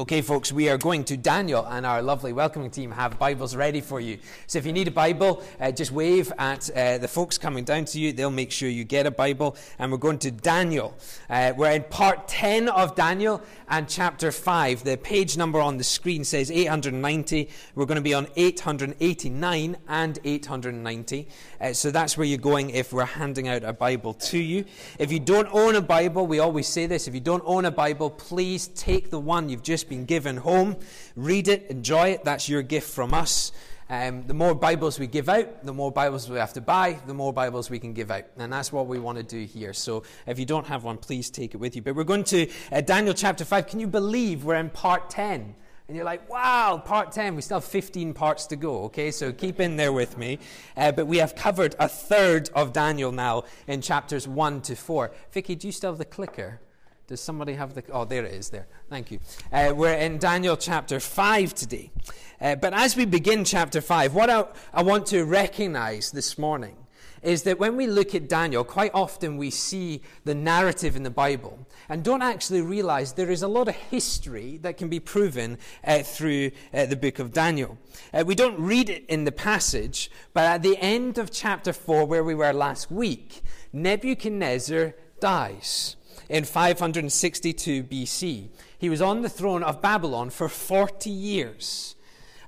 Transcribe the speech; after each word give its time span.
Okay, 0.00 0.22
folks, 0.22 0.50
we 0.50 0.70
are 0.70 0.78
going 0.78 1.04
to 1.04 1.16
Daniel, 1.18 1.66
and 1.66 1.84
our 1.84 2.00
lovely 2.00 2.32
welcoming 2.32 2.70
team 2.70 2.90
have 2.90 3.18
Bibles 3.18 3.54
ready 3.54 3.82
for 3.82 4.00
you. 4.00 4.16
So 4.46 4.58
if 4.58 4.64
you 4.64 4.72
need 4.72 4.88
a 4.88 4.90
Bible, 4.90 5.42
uh, 5.60 5.72
just 5.72 5.92
wave 5.92 6.32
at 6.38 6.70
uh, 6.70 6.96
the 6.96 7.06
folks 7.06 7.36
coming 7.36 7.64
down 7.64 7.84
to 7.84 8.00
you. 8.00 8.14
They'll 8.14 8.30
make 8.30 8.50
sure 8.50 8.70
you 8.70 8.84
get 8.84 9.04
a 9.04 9.10
Bible. 9.10 9.58
And 9.78 9.92
we're 9.92 9.98
going 9.98 10.18
to 10.20 10.30
Daniel. 10.30 10.96
Uh, 11.28 11.52
we're 11.54 11.72
in 11.72 11.82
part 11.82 12.28
10 12.28 12.70
of 12.70 12.94
Daniel 12.94 13.42
and 13.68 13.86
chapter 13.86 14.32
5. 14.32 14.84
The 14.84 14.96
page 14.96 15.36
number 15.36 15.60
on 15.60 15.76
the 15.76 15.84
screen 15.84 16.24
says 16.24 16.50
890. 16.50 17.50
We're 17.74 17.84
going 17.84 17.96
to 17.96 18.00
be 18.00 18.14
on 18.14 18.26
889 18.36 19.76
and 19.86 20.18
890. 20.24 21.28
Uh, 21.60 21.72
so 21.74 21.90
that's 21.90 22.16
where 22.16 22.26
you're 22.26 22.38
going 22.38 22.70
if 22.70 22.94
we're 22.94 23.04
handing 23.04 23.48
out 23.48 23.64
a 23.64 23.74
Bible 23.74 24.14
to 24.14 24.38
you. 24.38 24.64
If 24.98 25.12
you 25.12 25.20
don't 25.20 25.48
own 25.52 25.76
a 25.76 25.82
Bible, 25.82 26.26
we 26.26 26.38
always 26.38 26.68
say 26.68 26.86
this 26.86 27.06
if 27.06 27.12
you 27.12 27.20
don't 27.20 27.42
own 27.44 27.66
a 27.66 27.70
Bible, 27.70 28.08
please 28.08 28.68
take 28.68 29.10
the 29.10 29.20
one 29.20 29.50
you've 29.50 29.62
just 29.62 29.89
been 29.90 30.06
given 30.06 30.38
home. 30.38 30.76
Read 31.16 31.48
it, 31.48 31.66
enjoy 31.68 32.10
it. 32.10 32.24
That's 32.24 32.48
your 32.48 32.62
gift 32.62 32.88
from 32.88 33.12
us. 33.12 33.52
Um, 33.90 34.22
the 34.22 34.34
more 34.34 34.54
Bibles 34.54 35.00
we 35.00 35.08
give 35.08 35.28
out, 35.28 35.66
the 35.66 35.74
more 35.74 35.90
Bibles 35.90 36.30
we 36.30 36.38
have 36.38 36.52
to 36.52 36.60
buy, 36.60 37.00
the 37.08 37.12
more 37.12 37.32
Bibles 37.32 37.68
we 37.68 37.80
can 37.80 37.92
give 37.92 38.12
out. 38.12 38.22
And 38.38 38.52
that's 38.52 38.72
what 38.72 38.86
we 38.86 39.00
want 39.00 39.18
to 39.18 39.24
do 39.24 39.44
here. 39.44 39.72
So 39.72 40.04
if 40.28 40.38
you 40.38 40.46
don't 40.46 40.68
have 40.68 40.84
one, 40.84 40.96
please 40.96 41.28
take 41.28 41.54
it 41.54 41.56
with 41.56 41.74
you. 41.74 41.82
But 41.82 41.96
we're 41.96 42.04
going 42.04 42.22
to 42.24 42.48
uh, 42.70 42.82
Daniel 42.82 43.12
chapter 43.12 43.44
5. 43.44 43.66
Can 43.66 43.80
you 43.80 43.88
believe 43.88 44.44
we're 44.44 44.54
in 44.54 44.70
part 44.70 45.10
10? 45.10 45.56
And 45.88 45.96
you're 45.96 46.04
like, 46.04 46.30
wow, 46.30 46.80
part 46.84 47.10
10. 47.10 47.34
We 47.34 47.42
still 47.42 47.56
have 47.56 47.64
15 47.64 48.14
parts 48.14 48.46
to 48.46 48.56
go, 48.56 48.84
okay? 48.84 49.10
So 49.10 49.32
keep 49.32 49.58
in 49.58 49.74
there 49.74 49.92
with 49.92 50.16
me. 50.16 50.38
Uh, 50.76 50.92
but 50.92 51.08
we 51.08 51.18
have 51.18 51.34
covered 51.34 51.74
a 51.80 51.88
third 51.88 52.48
of 52.54 52.72
Daniel 52.72 53.10
now 53.10 53.42
in 53.66 53.80
chapters 53.80 54.28
1 54.28 54.60
to 54.62 54.76
4. 54.76 55.10
Vicky, 55.32 55.56
do 55.56 55.66
you 55.66 55.72
still 55.72 55.90
have 55.90 55.98
the 55.98 56.04
clicker? 56.04 56.60
Does 57.10 57.20
somebody 57.20 57.54
have 57.54 57.74
the. 57.74 57.82
Oh, 57.90 58.04
there 58.04 58.24
it 58.24 58.34
is, 58.34 58.50
there. 58.50 58.68
Thank 58.88 59.10
you. 59.10 59.18
Uh, 59.52 59.72
we're 59.74 59.94
in 59.94 60.18
Daniel 60.18 60.56
chapter 60.56 61.00
5 61.00 61.52
today. 61.56 61.90
Uh, 62.40 62.54
but 62.54 62.72
as 62.72 62.94
we 62.94 63.04
begin 63.04 63.44
chapter 63.44 63.80
5, 63.80 64.14
what 64.14 64.30
I, 64.30 64.44
I 64.72 64.84
want 64.84 65.06
to 65.06 65.24
recognize 65.24 66.12
this 66.12 66.38
morning 66.38 66.76
is 67.20 67.42
that 67.42 67.58
when 67.58 67.76
we 67.76 67.88
look 67.88 68.14
at 68.14 68.28
Daniel, 68.28 68.62
quite 68.62 68.92
often 68.94 69.38
we 69.38 69.50
see 69.50 70.02
the 70.24 70.36
narrative 70.36 70.94
in 70.94 71.02
the 71.02 71.10
Bible 71.10 71.66
and 71.88 72.04
don't 72.04 72.22
actually 72.22 72.62
realize 72.62 73.14
there 73.14 73.32
is 73.32 73.42
a 73.42 73.48
lot 73.48 73.66
of 73.66 73.74
history 73.74 74.58
that 74.58 74.76
can 74.76 74.88
be 74.88 75.00
proven 75.00 75.58
uh, 75.84 76.04
through 76.04 76.52
uh, 76.72 76.86
the 76.86 76.94
book 76.94 77.18
of 77.18 77.32
Daniel. 77.32 77.76
Uh, 78.14 78.22
we 78.24 78.36
don't 78.36 78.60
read 78.60 78.88
it 78.88 79.04
in 79.06 79.24
the 79.24 79.32
passage, 79.32 80.12
but 80.32 80.44
at 80.44 80.62
the 80.62 80.78
end 80.78 81.18
of 81.18 81.32
chapter 81.32 81.72
4, 81.72 82.04
where 82.04 82.22
we 82.22 82.36
were 82.36 82.52
last 82.52 82.88
week, 82.88 83.42
Nebuchadnezzar 83.72 84.94
dies 85.18 85.96
in 86.30 86.44
562 86.44 87.82
BC. 87.82 88.48
He 88.78 88.88
was 88.88 89.02
on 89.02 89.22
the 89.22 89.28
throne 89.28 89.64
of 89.64 89.82
Babylon 89.82 90.30
for 90.30 90.48
40 90.48 91.10
years. 91.10 91.96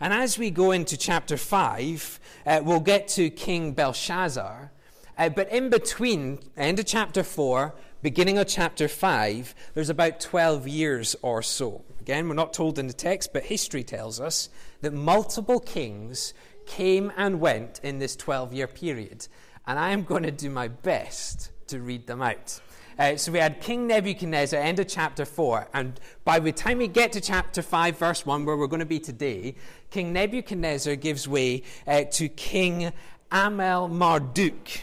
And 0.01 0.13
as 0.13 0.39
we 0.39 0.51
go 0.51 0.71
into 0.71 0.97
chapter 0.97 1.37
5, 1.37 2.21
uh, 2.47 2.61
we'll 2.65 2.81
get 2.81 3.09
to 3.09 3.29
King 3.29 3.73
Belshazzar. 3.73 4.71
Uh, 5.19 5.29
but 5.29 5.51
in 5.51 5.69
between, 5.69 6.39
end 6.57 6.79
of 6.79 6.87
chapter 6.87 7.25
4, 7.25 7.75
beginning 8.03 8.39
of 8.39 8.47
chapter 8.47 8.87
5, 8.87 9.55
there's 9.75 9.91
about 9.91 10.21
12 10.21 10.69
years 10.69 11.17
or 11.21 11.43
so. 11.43 11.85
Again, 12.01 12.29
we're 12.29 12.35
not 12.35 12.53
told 12.53 12.79
in 12.79 12.87
the 12.87 12.93
text, 12.93 13.33
but 13.33 13.45
history 13.45 13.83
tells 13.83 14.21
us 14.21 14.49
that 14.81 14.93
multiple 14.93 15.61
kings 15.61 16.35
came 16.67 17.13
and 17.17 17.41
went 17.41 17.81
in 17.83 17.99
this 17.99 18.15
12 18.15 18.53
year 18.53 18.69
period. 18.69 19.27
And 19.67 19.79
I 19.79 19.91
am 19.91 20.05
going 20.05 20.23
to 20.23 20.31
do 20.31 20.51
my 20.51 20.69
best 20.69 21.51
to 21.67 21.81
read 21.81 22.07
them 22.07 22.23
out. 22.23 22.61
Uh, 22.99 23.17
so 23.17 23.33
we 23.33 23.39
had 23.39 23.61
King 23.61 23.87
Nebuchadnezzar, 23.87 24.61
end 24.61 24.79
of 24.79 24.89
chapter 24.89 25.25
4. 25.25 25.69
And 25.75 25.99
by 26.25 26.39
the 26.39 26.53
time 26.53 26.79
we 26.79 26.89
get 26.89 27.13
to 27.13 27.21
chapter 27.21 27.63
5, 27.63 27.99
verse 27.99 28.27
1, 28.27 28.45
where 28.45 28.57
we're 28.57 28.67
going 28.67 28.81
to 28.81 28.87
be 28.87 29.01
today, 29.01 29.55
King 29.91 30.13
Nebuchadnezzar 30.13 30.97
gives 30.97 31.27
way 31.27 31.63
uh, 31.87 32.05
to 32.13 32.29
King 32.29 32.93
Amel 33.31 33.89
Marduk. 33.89 34.83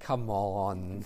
Come 0.00 0.30
on. 0.30 1.04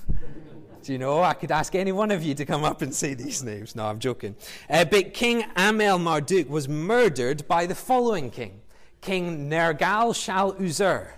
Do 0.82 0.92
you 0.92 0.98
know? 0.98 1.22
I 1.22 1.34
could 1.34 1.50
ask 1.50 1.74
any 1.74 1.92
one 1.92 2.10
of 2.10 2.22
you 2.22 2.34
to 2.34 2.44
come 2.44 2.62
up 2.62 2.82
and 2.82 2.94
say 2.94 3.14
these 3.14 3.42
names. 3.42 3.74
No, 3.74 3.86
I'm 3.86 3.98
joking. 3.98 4.36
Uh, 4.68 4.84
but 4.84 5.14
King 5.14 5.44
Amel 5.56 5.98
Marduk 5.98 6.48
was 6.48 6.68
murdered 6.68 7.48
by 7.48 7.66
the 7.66 7.74
following 7.74 8.30
king 8.30 8.60
King 9.00 9.48
Nergal 9.48 10.14
Shal 10.14 10.54
Uzer, 10.54 11.12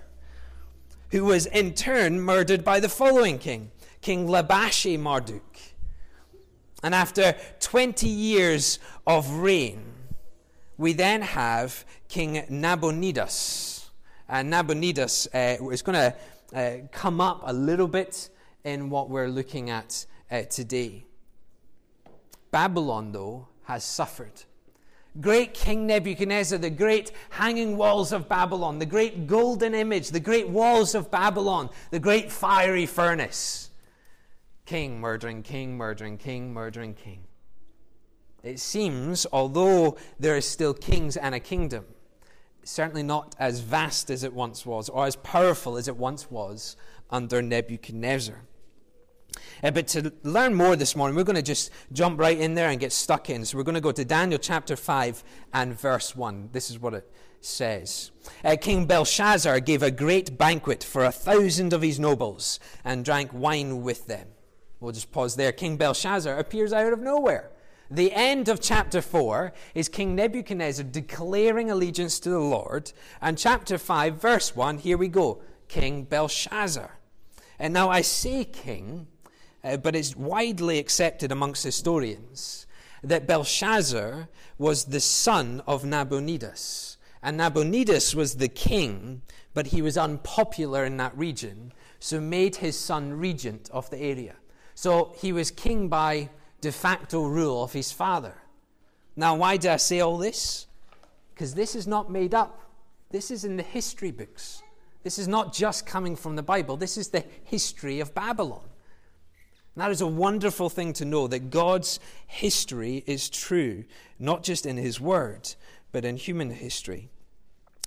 who 1.11 1.25
was 1.25 1.47
in 1.47 1.75
turn 1.75 2.21
murdered 2.21 2.65
by 2.65 2.81
the 2.81 2.89
following 2.89 3.39
king 3.39 3.71
King 4.01 4.29
Labashi 4.29 4.99
Marduk. 4.99 5.43
And 6.83 6.95
after 6.95 7.35
20 7.61 8.09
years 8.09 8.79
of 9.07 9.31
reign, 9.31 9.83
we 10.77 10.93
then 10.93 11.23
have 11.23 11.85
King 12.09 12.45
Nabonidus. 12.49 13.91
And 14.29 14.51
Nabonidus 14.53 15.27
uh, 15.35 15.69
is 15.71 15.83
going 15.83 15.95
to 15.95 16.15
uh, 16.57 16.87
come 16.93 17.21
up 17.21 17.43
a 17.45 17.53
little 17.53 17.89
bit 17.89 18.29
in 18.65 18.91
what 18.91 19.09
we're 19.09 19.29
looking 19.29 19.71
at 19.71 20.07
uh, 20.31 20.43
today. 20.43 21.05
Babylon, 22.51 23.13
though, 23.13 23.49
has 23.65 23.85
suffered. 23.85 24.43
Great 25.21 25.55
King 25.55 25.87
Nebuchadnezzar, 25.87 26.59
the 26.59 26.69
great 26.69 27.11
hanging 27.31 27.77
walls 27.79 28.13
of 28.13 28.29
Babylon, 28.29 28.79
the 28.79 28.87
great 28.87 29.27
golden 29.27 29.75
image, 29.75 30.11
the 30.11 30.21
great 30.21 30.49
walls 30.49 30.95
of 30.95 31.11
Babylon, 31.11 31.71
the 31.91 31.99
great 31.99 32.31
fiery 32.31 32.85
furnace 32.85 33.66
king 34.67 35.01
murdering 35.01 35.43
king, 35.43 35.77
murdering 35.77 36.19
king, 36.19 36.53
murdering 36.53 36.95
king. 36.95 37.21
It 38.43 38.61
seems, 38.61 39.27
although 39.33 39.97
there 40.21 40.37
is 40.37 40.47
still 40.47 40.75
kings 40.75 41.17
and 41.17 41.35
a 41.35 41.41
kingdom, 41.41 41.85
certainly 42.63 43.03
not 43.03 43.35
as 43.39 43.61
vast 43.61 44.11
as 44.11 44.23
it 44.23 44.33
once 44.33 44.67
was, 44.67 44.89
or 44.89 45.07
as 45.07 45.17
powerful 45.17 45.77
as 45.77 45.89
it 45.89 45.97
once 45.97 46.31
was 46.31 46.77
under 47.11 47.41
Nebuchadnezzar. 47.41 48.43
Uh, 49.63 49.71
but 49.71 49.87
to 49.89 50.13
learn 50.23 50.55
more 50.55 50.77
this 50.77 50.95
morning, 50.95 51.17
we're 51.17 51.25
going 51.25 51.37
to 51.37 51.43
just 51.43 51.71
jump 51.93 52.19
right 52.19 52.39
in 52.39 52.55
there 52.55 52.69
and 52.69 52.81
get 52.81 52.93
stuck 52.93 53.31
in. 53.31 53.45
So 53.45 53.57
we're 53.57 53.65
going 53.65 53.75
to 53.75 53.81
go 53.81 53.93
to 53.93 54.05
Daniel 54.05 54.39
chapter 54.39 54.77
5 54.77 55.25
and 55.53 55.79
verse 55.79 56.15
1. 56.15 56.51
This 56.53 56.71
is 56.71 56.79
what 56.79 56.95
it 56.95 57.11
says 57.41 58.11
uh, 58.45 58.57
King 58.61 58.87
Belshazzar 58.87 59.61
gave 59.61 59.83
a 59.83 59.91
great 59.91 60.37
banquet 60.37 60.83
for 60.83 61.05
a 61.05 61.13
thousand 61.13 61.73
of 61.73 61.83
his 61.83 62.01
nobles 62.01 62.59
and 62.85 63.05
drank 63.05 63.33
wine 63.33 63.83
with 63.83 64.07
them. 64.07 64.29
We'll 64.81 64.93
just 64.93 65.13
pause 65.13 65.37
there. 65.37 65.53
King 65.53 65.77
Belshazzar 65.77 66.39
appears 66.39 66.73
out 66.73 66.93
of 66.93 67.01
nowhere. 67.01 67.51
The 67.91 68.13
end 68.13 68.49
of 68.49 68.61
chapter 68.61 69.01
4 69.01 69.53
is 69.75 69.89
King 69.89 70.17
Nebuchadnezzar 70.17 70.85
declaring 70.85 71.71
allegiance 71.71 72.19
to 72.21 72.31
the 72.31 72.41
Lord. 72.41 72.93
And 73.23 73.39
chapter 73.39 73.79
5, 73.79 74.21
verse 74.21 74.57
1, 74.57 74.79
here 74.79 74.99
we 74.99 75.09
go 75.09 75.41
King 75.69 76.03
Belshazzar. 76.03 76.99
And 77.59 77.73
now 77.73 77.89
I 77.89 78.03
say 78.03 78.45
king, 78.45 79.07
uh, 79.65 79.77
but 79.77 79.97
it's 79.97 80.17
widely 80.17 80.79
accepted 80.79 81.33
amongst 81.33 81.65
historians 81.65 82.67
that 83.03 83.27
Belshazzar 83.27 84.29
was 84.59 84.87
the 84.87 85.01
son 85.01 85.63
of 85.67 85.85
Nabonidus. 85.85 86.97
And 87.23 87.39
Nabonidus 87.39 88.15
was 88.15 88.35
the 88.35 88.49
king, 88.49 89.23
but 89.55 89.69
he 89.69 89.81
was 89.81 89.97
unpopular 89.97 90.85
in 90.85 90.97
that 90.99 91.17
region, 91.17 91.73
so 91.99 92.21
made 92.21 92.57
his 92.57 92.79
son 92.79 93.15
regent 93.15 93.71
of 93.73 93.89
the 93.91 93.99
area. 93.99 94.37
So 94.77 95.15
he 95.17 95.33
was 95.33 95.51
king 95.51 95.89
by 95.89 96.29
de 96.61 96.71
facto 96.71 97.25
rule 97.25 97.65
of 97.65 97.73
his 97.73 97.93
father. 97.93 98.35
Now, 99.17 99.35
why 99.35 99.57
do 99.57 99.71
I 99.71 99.79
say 99.79 100.01
all 100.01 100.19
this? 100.19 100.67
Because 101.35 101.55
this 101.55 101.75
is 101.75 101.87
not 101.87 102.11
made 102.11 102.35
up. 102.35 102.61
This 103.11 103.31
is 103.31 103.45
in 103.47 103.57
the 103.57 103.63
history 103.63 104.11
books. 104.11 104.63
This 105.03 105.19
is 105.19 105.27
not 105.27 105.55
just 105.55 105.87
coming 105.87 106.15
from 106.15 106.37
the 106.37 106.43
Bible. 106.43 106.77
This 106.77 106.99
is 106.99 107.09
the 107.09 107.25
history 107.45 108.01
of 108.01 108.15
Babylon. 108.15 108.69
And 109.75 109.83
that 109.83 109.91
is 109.91 110.03
a 110.03 110.07
wonderful 110.07 110.69
thing 110.69 110.93
to 110.95 111.07
know 111.07 111.27
that 111.27 111.51
God's 111.51 111.99
history 112.27 113.03
is 113.07 113.31
true, 113.31 113.85
not 114.19 114.43
just 114.43 114.67
in 114.67 114.77
His 114.77 115.01
Word, 115.01 115.55
but 115.91 116.05
in 116.05 116.19
human 116.19 116.51
history. 116.51 117.09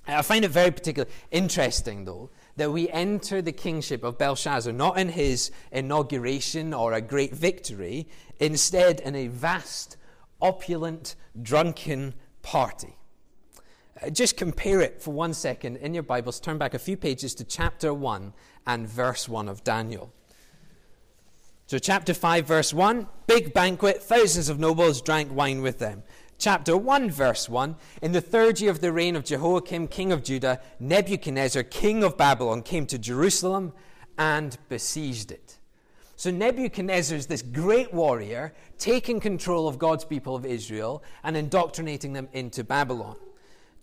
I 0.08 0.22
find 0.22 0.44
it 0.44 0.50
very 0.50 0.72
particularly 0.72 1.12
interesting, 1.30 2.04
though, 2.04 2.30
that 2.60 2.70
we 2.70 2.90
enter 2.90 3.40
the 3.40 3.52
kingship 3.52 4.04
of 4.04 4.18
Belshazzar 4.18 4.70
not 4.70 4.98
in 4.98 5.08
his 5.08 5.50
inauguration 5.72 6.74
or 6.74 6.92
a 6.92 7.00
great 7.00 7.34
victory, 7.34 8.06
instead 8.38 9.00
in 9.00 9.14
a 9.14 9.28
vast, 9.28 9.96
opulent, 10.42 11.16
drunken 11.40 12.12
party. 12.42 12.98
Uh, 14.02 14.10
just 14.10 14.36
compare 14.36 14.82
it 14.82 15.00
for 15.00 15.10
one 15.14 15.32
second 15.32 15.78
in 15.78 15.94
your 15.94 16.02
Bibles. 16.02 16.38
Turn 16.38 16.58
back 16.58 16.74
a 16.74 16.78
few 16.78 16.98
pages 16.98 17.34
to 17.36 17.44
chapter 17.44 17.94
1 17.94 18.34
and 18.66 18.86
verse 18.86 19.26
1 19.26 19.48
of 19.48 19.64
Daniel. 19.64 20.12
So, 21.66 21.78
chapter 21.78 22.12
5, 22.12 22.46
verse 22.46 22.74
1 22.74 23.06
big 23.26 23.54
banquet, 23.54 24.02
thousands 24.02 24.50
of 24.50 24.58
nobles 24.58 25.00
drank 25.00 25.34
wine 25.34 25.62
with 25.62 25.78
them 25.78 26.02
chapter 26.40 26.76
1, 26.76 27.10
verse 27.10 27.48
1 27.48 27.76
In 28.02 28.12
the 28.12 28.20
third 28.20 28.60
year 28.60 28.70
of 28.70 28.80
the 28.80 28.92
reign 28.92 29.14
of 29.14 29.24
Jehoiakim, 29.24 29.86
king 29.88 30.10
of 30.10 30.24
Judah, 30.24 30.60
Nebuchadnezzar, 30.80 31.62
king 31.64 32.02
of 32.02 32.16
Babylon, 32.16 32.62
came 32.62 32.86
to 32.86 32.98
Jerusalem 32.98 33.72
and 34.18 34.56
besieged 34.68 35.30
it. 35.30 35.58
So 36.16 36.30
Nebuchadnezzar 36.30 37.16
is 37.16 37.26
this 37.26 37.42
great 37.42 37.94
warrior 37.94 38.52
taking 38.78 39.20
control 39.20 39.68
of 39.68 39.78
God's 39.78 40.04
people 40.04 40.34
of 40.34 40.44
Israel 40.44 41.02
and 41.22 41.36
indoctrinating 41.36 42.14
them 42.14 42.28
into 42.32 42.64
Babylon. 42.64 43.16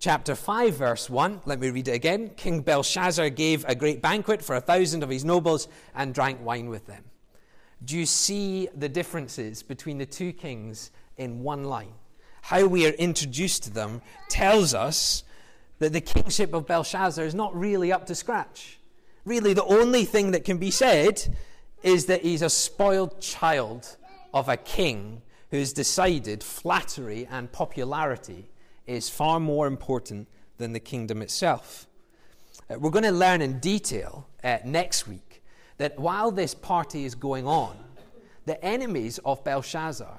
Chapter 0.00 0.36
5, 0.36 0.74
verse 0.74 1.10
1, 1.10 1.40
let 1.46 1.58
me 1.58 1.70
read 1.70 1.88
it 1.88 1.92
again. 1.92 2.30
King 2.36 2.60
Belshazzar 2.60 3.30
gave 3.30 3.64
a 3.66 3.74
great 3.74 4.00
banquet 4.00 4.42
for 4.42 4.54
a 4.54 4.60
thousand 4.60 5.02
of 5.02 5.08
his 5.08 5.24
nobles 5.24 5.66
and 5.94 6.14
drank 6.14 6.44
wine 6.44 6.68
with 6.68 6.86
them. 6.86 7.02
Do 7.84 7.96
you 7.96 8.06
see 8.06 8.68
the 8.76 8.88
differences 8.88 9.62
between 9.62 9.98
the 9.98 10.06
two 10.06 10.32
kings 10.32 10.92
in 11.16 11.42
one 11.42 11.64
line? 11.64 11.94
How 12.48 12.64
we 12.64 12.86
are 12.86 12.92
introduced 12.92 13.64
to 13.64 13.70
them 13.70 14.00
tells 14.30 14.72
us 14.72 15.22
that 15.80 15.92
the 15.92 16.00
kingship 16.00 16.54
of 16.54 16.66
Belshazzar 16.66 17.22
is 17.22 17.34
not 17.34 17.54
really 17.54 17.92
up 17.92 18.06
to 18.06 18.14
scratch. 18.14 18.78
Really, 19.26 19.52
the 19.52 19.66
only 19.66 20.06
thing 20.06 20.30
that 20.30 20.46
can 20.46 20.56
be 20.56 20.70
said 20.70 21.36
is 21.82 22.06
that 22.06 22.22
he's 22.22 22.40
a 22.40 22.48
spoiled 22.48 23.20
child 23.20 23.98
of 24.32 24.48
a 24.48 24.56
king 24.56 25.20
who's 25.50 25.74
decided 25.74 26.42
flattery 26.42 27.28
and 27.30 27.52
popularity 27.52 28.48
is 28.86 29.10
far 29.10 29.38
more 29.38 29.66
important 29.66 30.26
than 30.56 30.72
the 30.72 30.80
kingdom 30.80 31.20
itself. 31.20 31.86
Uh, 32.70 32.78
we're 32.78 32.88
going 32.88 33.04
to 33.04 33.10
learn 33.10 33.42
in 33.42 33.58
detail 33.58 34.26
uh, 34.42 34.56
next 34.64 35.06
week 35.06 35.42
that 35.76 35.98
while 35.98 36.30
this 36.30 36.54
party 36.54 37.04
is 37.04 37.14
going 37.14 37.46
on, 37.46 37.76
the 38.46 38.64
enemies 38.64 39.20
of 39.26 39.44
Belshazzar 39.44 40.18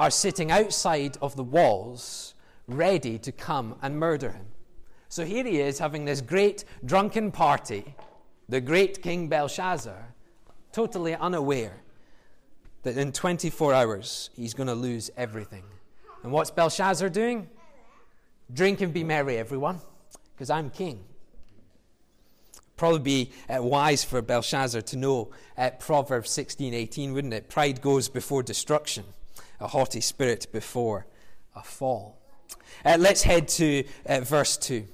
are 0.00 0.10
sitting 0.10 0.50
outside 0.50 1.18
of 1.20 1.36
the 1.36 1.44
walls 1.44 2.32
ready 2.66 3.18
to 3.18 3.30
come 3.30 3.76
and 3.82 4.00
murder 4.00 4.30
him. 4.30 4.46
So 5.10 5.26
here 5.26 5.44
he 5.44 5.60
is 5.60 5.78
having 5.78 6.06
this 6.06 6.22
great 6.22 6.64
drunken 6.86 7.30
party, 7.30 7.94
the 8.48 8.62
great 8.62 9.02
King 9.02 9.28
Belshazzar, 9.28 10.14
totally 10.72 11.14
unaware 11.14 11.82
that 12.82 12.96
in 12.96 13.12
24 13.12 13.74
hours 13.74 14.30
he's 14.34 14.54
going 14.54 14.68
to 14.68 14.74
lose 14.74 15.10
everything. 15.18 15.64
And 16.22 16.32
what's 16.32 16.50
Belshazzar 16.50 17.10
doing? 17.10 17.50
Drink 18.54 18.80
and 18.80 18.94
be 18.94 19.04
merry, 19.04 19.36
everyone, 19.36 19.80
because 20.32 20.48
I'm 20.48 20.70
king. 20.70 21.04
Probably 22.78 23.00
be 23.00 23.32
uh, 23.54 23.62
wise 23.62 24.02
for 24.02 24.22
Belshazzar 24.22 24.80
to 24.80 24.96
know 24.96 25.30
uh, 25.58 25.72
Proverbs 25.78 26.30
16:18, 26.30 27.12
wouldn't 27.12 27.34
it? 27.34 27.50
Pride 27.50 27.82
goes 27.82 28.08
before 28.08 28.42
destruction, 28.42 29.04
a 29.60 29.68
haughty 29.68 30.00
spirit 30.00 30.46
before 30.52 31.06
a 31.54 31.62
fall. 31.62 32.18
Uh, 32.84 32.96
let's 32.98 33.22
head 33.22 33.48
to 33.48 33.84
uh, 34.06 34.20
verse 34.20 34.56
2. 34.56 34.86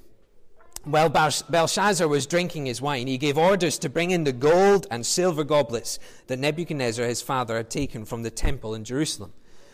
While 0.83 1.09
Belshazzar 1.09 2.07
was 2.07 2.25
drinking 2.25 2.65
his 2.65 2.81
wine, 2.81 3.07
he 3.07 3.17
gave 3.17 3.37
orders 3.37 3.77
to 3.79 3.89
bring 3.89 4.11
in 4.11 4.23
the 4.23 4.31
gold 4.31 4.87
and 4.89 5.05
silver 5.05 5.43
goblets 5.43 5.99
that 6.27 6.39
Nebuchadnezzar, 6.39 7.05
his 7.05 7.21
father, 7.21 7.57
had 7.57 7.69
taken 7.69 8.05
from 8.05 8.23
the 8.23 8.31
temple 8.31 8.73
in 8.73 8.85
Jerusalem, 8.85 9.33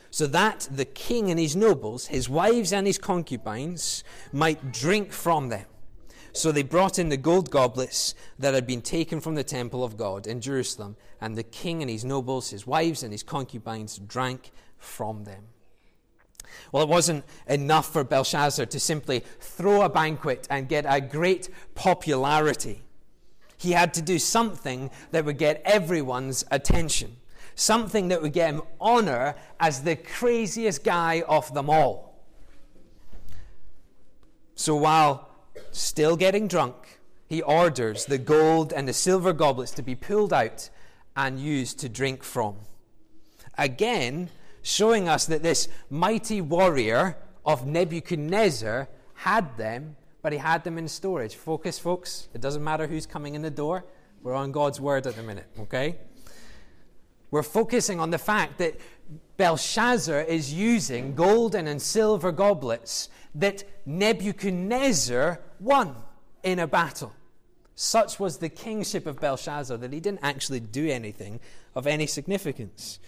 so 0.10 0.26
that 0.28 0.68
the 0.72 0.86
king 0.86 1.30
and 1.30 1.40
his 1.40 1.56
nobles, 1.56 2.08
his 2.08 2.30
wives 2.30 2.74
and 2.74 2.88
his 2.88 2.98
concubines, 2.98 4.04
might 4.32 4.72
drink 4.72 5.12
from 5.12 5.50
them. 5.50 5.66
So 6.32 6.52
they 6.52 6.64
brought 6.64 6.98
in 6.98 7.10
the 7.10 7.18
gold 7.18 7.52
goblets 7.52 8.16
that 8.40 8.56
had 8.56 8.66
been 8.66 8.82
taken 8.82 9.22
from 9.22 9.36
the 9.36 9.44
temple 9.44 9.84
of 9.84 9.98
God 9.98 10.26
in 10.26 10.42
Jerusalem, 10.42 10.96
and 11.22 11.38
the 11.38 11.44
king 11.44 11.84
and 11.84 11.92
his 11.92 12.04
nobles, 12.04 12.50
his 12.50 12.66
wives 12.66 13.04
and 13.04 13.12
his 13.12 13.22
concubines 13.22 14.00
drank 14.00 14.52
from 14.84 15.24
them. 15.24 15.46
Well, 16.72 16.84
it 16.84 16.90
wasn't 16.90 17.24
enough 17.48 17.92
for 17.92 18.04
Belshazzar 18.04 18.66
to 18.68 18.80
simply 18.80 19.24
throw 19.40 19.82
a 19.82 19.90
banquet 19.90 20.48
and 20.50 20.68
get 20.68 20.86
a 20.88 21.02
great 21.02 21.50
popularity. 21.76 22.84
He 23.58 23.72
had 23.72 23.94
to 23.96 24.02
do 24.02 24.20
something 24.20 24.92
that 25.12 25.26
would 25.26 25.38
get 25.38 25.62
everyone's 25.66 26.44
attention, 26.52 27.16
something 27.56 28.10
that 28.10 28.22
would 28.22 28.34
get 28.34 28.54
him 28.54 28.62
honor 28.82 29.36
as 29.60 29.84
the 29.84 29.96
craziest 29.96 30.84
guy 30.84 31.24
of 31.28 31.54
them 31.54 31.70
all. 31.70 32.26
So 34.56 34.76
while 34.76 35.30
still 35.72 36.16
getting 36.16 36.48
drunk, 36.48 37.00
he 37.28 37.42
orders 37.42 38.06
the 38.06 38.18
gold 38.18 38.74
and 38.74 38.88
the 38.88 38.94
silver 38.94 39.34
goblets 39.34 39.72
to 39.72 39.82
be 39.82 39.96
pulled 39.96 40.34
out 40.34 40.70
and 41.16 41.40
used 41.40 41.80
to 41.80 41.90
drink 41.90 42.24
from. 42.24 42.56
Again, 43.58 44.30
showing 44.64 45.08
us 45.08 45.26
that 45.28 45.44
this 45.44 45.68
mighty 45.92 46.42
warrior 46.42 47.16
of 47.46 47.68
Nebuchadnezzar 47.68 48.90
had 49.14 49.58
them, 49.58 49.96
but 50.24 50.32
he 50.32 50.40
had 50.40 50.64
them 50.64 50.78
in 50.80 50.88
storage. 50.88 51.36
Focus, 51.36 51.78
folks. 51.78 52.30
It 52.34 52.42
doesn't 52.42 52.64
matter 52.64 52.88
who's 52.88 53.06
coming 53.06 53.36
in 53.36 53.44
the 53.44 53.52
door. 53.52 53.86
We're 54.24 54.34
on 54.34 54.52
God's 54.52 54.80
word 54.80 55.06
at 55.06 55.16
the 55.16 55.24
minute, 55.24 55.48
okay? 55.60 55.98
We're 57.30 57.44
focusing 57.44 58.00
on 58.00 58.10
the 58.10 58.18
fact 58.18 58.58
that 58.60 58.80
Belshazzar 59.38 60.22
is 60.22 60.54
using 60.54 61.14
golden 61.14 61.68
and 61.68 61.82
silver 61.82 62.32
goblets 62.32 63.10
that 63.36 63.64
Nebuchadnezzar 63.86 65.42
won 65.60 65.96
in 66.44 66.60
a 66.60 66.68
battle. 66.68 67.14
Such 67.76 68.20
was 68.20 68.38
the 68.38 68.50
kingship 68.50 69.08
of 69.08 69.20
Belshazzar 69.20 69.78
that 69.78 69.92
he 69.92 70.00
didn't 70.00 70.20
actually 70.22 70.60
do 70.60 70.88
anything 70.88 71.40
of 71.76 71.88
any 71.88 72.06
significance. 72.06 73.00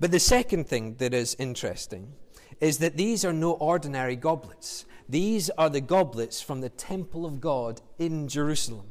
But 0.00 0.10
the 0.10 0.20
second 0.20 0.66
thing 0.68 0.96
that 0.96 1.14
is 1.14 1.36
interesting 1.38 2.12
is 2.60 2.78
that 2.78 2.96
these 2.96 3.24
are 3.24 3.32
no 3.32 3.52
ordinary 3.52 4.16
goblets. 4.16 4.86
These 5.08 5.50
are 5.50 5.68
the 5.68 5.80
goblets 5.80 6.40
from 6.40 6.60
the 6.60 6.68
temple 6.68 7.26
of 7.26 7.40
God 7.40 7.80
in 7.98 8.28
Jerusalem. 8.28 8.86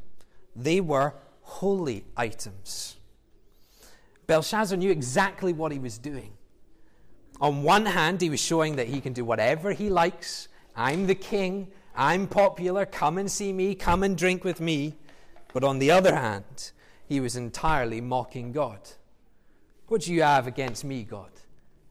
They 0.55 0.79
were 0.79 1.15
holy 1.41 2.05
items. 2.15 2.97
Belshazzar 4.27 4.77
knew 4.77 4.91
exactly 4.91 5.53
what 5.53 5.71
he 5.71 5.79
was 5.79 5.97
doing. 5.97 6.33
On 7.41 7.63
one 7.63 7.85
hand, 7.85 8.21
he 8.21 8.29
was 8.29 8.39
showing 8.39 8.75
that 8.77 8.87
he 8.87 9.01
can 9.01 9.13
do 9.13 9.25
whatever 9.25 9.73
he 9.73 9.89
likes. 9.89 10.47
I'm 10.75 11.07
the 11.07 11.15
king. 11.15 11.69
I'm 11.95 12.27
popular. 12.27 12.85
Come 12.85 13.17
and 13.17 13.29
see 13.29 13.51
me. 13.51 13.75
Come 13.75 14.03
and 14.03 14.17
drink 14.17 14.43
with 14.43 14.61
me. 14.61 14.95
But 15.51 15.63
on 15.63 15.79
the 15.79 15.91
other 15.91 16.15
hand, 16.15 16.71
he 17.07 17.19
was 17.19 17.35
entirely 17.35 18.01
mocking 18.01 18.51
God. 18.51 18.79
What 19.93 20.01
do 20.01 20.11
you 20.11 20.23
have 20.23 20.47
against 20.47 20.83
me, 20.83 21.03
God? 21.03 21.29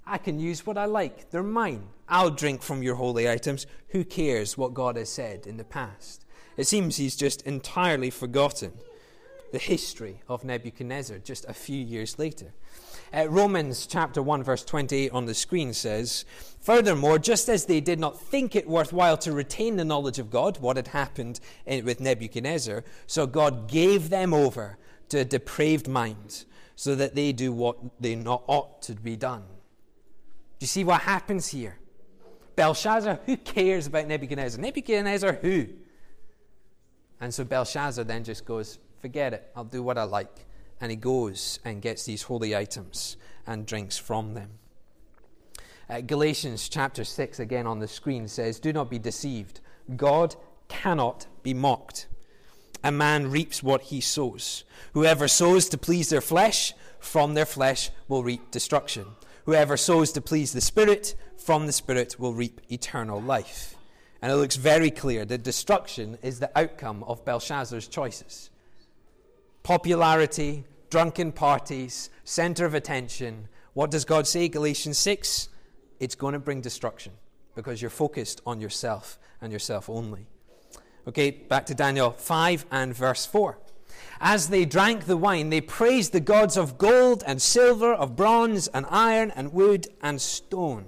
I 0.04 0.18
can 0.18 0.40
use 0.40 0.66
what 0.66 0.76
I 0.76 0.86
like. 0.86 1.30
They're 1.30 1.44
mine. 1.44 1.84
I'll 2.08 2.30
drink 2.30 2.60
from 2.60 2.82
your 2.82 2.96
holy 2.96 3.30
items. 3.30 3.64
Who 3.90 4.02
cares 4.04 4.58
what 4.58 4.74
God 4.74 4.96
has 4.96 5.08
said 5.08 5.46
in 5.46 5.56
the 5.56 5.62
past? 5.62 6.24
It 6.56 6.66
seems 6.66 6.96
he's 6.96 7.14
just 7.14 7.42
entirely 7.42 8.10
forgotten 8.10 8.72
the 9.52 9.60
history 9.60 10.20
of 10.28 10.42
Nebuchadnezzar 10.42 11.18
just 11.18 11.44
a 11.44 11.54
few 11.54 11.80
years 11.80 12.18
later. 12.18 12.52
Uh, 13.14 13.28
Romans 13.28 13.86
chapter 13.86 14.20
1, 14.20 14.42
verse 14.42 14.64
28 14.64 15.12
on 15.12 15.26
the 15.26 15.32
screen 15.32 15.72
says, 15.72 16.24
Furthermore, 16.60 17.20
just 17.20 17.48
as 17.48 17.66
they 17.66 17.80
did 17.80 18.00
not 18.00 18.20
think 18.20 18.56
it 18.56 18.66
worthwhile 18.66 19.18
to 19.18 19.30
retain 19.30 19.76
the 19.76 19.84
knowledge 19.84 20.18
of 20.18 20.28
God, 20.28 20.58
what 20.58 20.74
had 20.74 20.88
happened 20.88 21.38
in, 21.66 21.84
with 21.84 22.00
Nebuchadnezzar, 22.00 22.82
so 23.06 23.28
God 23.28 23.68
gave 23.68 24.10
them 24.10 24.34
over 24.34 24.76
to 25.10 25.18
a 25.20 25.24
depraved 25.24 25.86
mind 25.86 26.46
so 26.82 26.96
that 26.96 27.14
they 27.14 27.30
do 27.30 27.52
what 27.52 27.76
they 28.00 28.16
not 28.16 28.42
ought 28.48 28.82
to 28.82 28.92
be 28.94 29.14
done. 29.14 29.42
Do 29.42 30.64
you 30.64 30.66
see 30.66 30.82
what 30.82 31.02
happens 31.02 31.46
here? 31.46 31.78
Belshazzar, 32.56 33.20
who 33.24 33.36
cares 33.36 33.86
about 33.86 34.08
Nebuchadnezzar? 34.08 34.60
Nebuchadnezzar, 34.60 35.34
who? 35.34 35.66
And 37.20 37.32
so 37.32 37.44
Belshazzar 37.44 38.02
then 38.02 38.24
just 38.24 38.44
goes, 38.44 38.80
Forget 39.00 39.32
it, 39.32 39.48
I'll 39.54 39.62
do 39.62 39.80
what 39.80 39.96
I 39.96 40.02
like. 40.02 40.44
And 40.80 40.90
he 40.90 40.96
goes 40.96 41.60
and 41.64 41.80
gets 41.80 42.04
these 42.04 42.22
holy 42.22 42.56
items 42.56 43.16
and 43.46 43.64
drinks 43.64 43.96
from 43.96 44.34
them. 44.34 44.50
Uh, 45.88 46.00
Galatians 46.00 46.68
chapter 46.68 47.04
6, 47.04 47.38
again 47.38 47.68
on 47.68 47.78
the 47.78 47.86
screen, 47.86 48.26
says, 48.26 48.58
Do 48.58 48.72
not 48.72 48.90
be 48.90 48.98
deceived. 48.98 49.60
God 49.94 50.34
cannot 50.66 51.28
be 51.44 51.54
mocked. 51.54 52.08
A 52.84 52.92
man 52.92 53.30
reaps 53.30 53.62
what 53.62 53.82
he 53.82 54.00
sows. 54.00 54.64
Whoever 54.94 55.28
sows 55.28 55.68
to 55.70 55.78
please 55.78 56.08
their 56.08 56.20
flesh, 56.20 56.74
from 56.98 57.34
their 57.34 57.46
flesh 57.46 57.90
will 58.08 58.24
reap 58.24 58.50
destruction. 58.50 59.06
Whoever 59.44 59.76
sows 59.76 60.12
to 60.12 60.20
please 60.20 60.52
the 60.52 60.60
Spirit, 60.60 61.14
from 61.36 61.66
the 61.66 61.72
Spirit 61.72 62.18
will 62.18 62.34
reap 62.34 62.60
eternal 62.70 63.20
life. 63.20 63.76
And 64.20 64.30
it 64.30 64.36
looks 64.36 64.56
very 64.56 64.90
clear 64.90 65.24
that 65.24 65.42
destruction 65.42 66.18
is 66.22 66.38
the 66.38 66.56
outcome 66.56 67.02
of 67.04 67.24
Belshazzar's 67.24 67.88
choices. 67.88 68.50
Popularity, 69.62 70.64
drunken 70.90 71.32
parties, 71.32 72.10
center 72.24 72.66
of 72.66 72.74
attention. 72.74 73.48
What 73.74 73.90
does 73.90 74.04
God 74.04 74.26
say? 74.26 74.48
Galatians 74.48 74.98
6 74.98 75.48
it's 76.02 76.16
going 76.16 76.32
to 76.32 76.40
bring 76.40 76.60
destruction 76.60 77.12
because 77.54 77.80
you're 77.80 77.88
focused 77.88 78.40
on 78.44 78.60
yourself 78.60 79.20
and 79.40 79.52
yourself 79.52 79.88
only. 79.88 80.26
Okay, 81.04 81.32
back 81.32 81.66
to 81.66 81.74
Daniel 81.74 82.12
5 82.12 82.66
and 82.70 82.94
verse 82.94 83.26
4. 83.26 83.58
As 84.20 84.50
they 84.50 84.64
drank 84.64 85.06
the 85.06 85.16
wine, 85.16 85.50
they 85.50 85.60
praised 85.60 86.12
the 86.12 86.20
gods 86.20 86.56
of 86.56 86.78
gold 86.78 87.24
and 87.26 87.42
silver, 87.42 87.92
of 87.92 88.14
bronze 88.14 88.68
and 88.68 88.86
iron 88.88 89.32
and 89.34 89.52
wood 89.52 89.88
and 90.00 90.20
stone. 90.20 90.84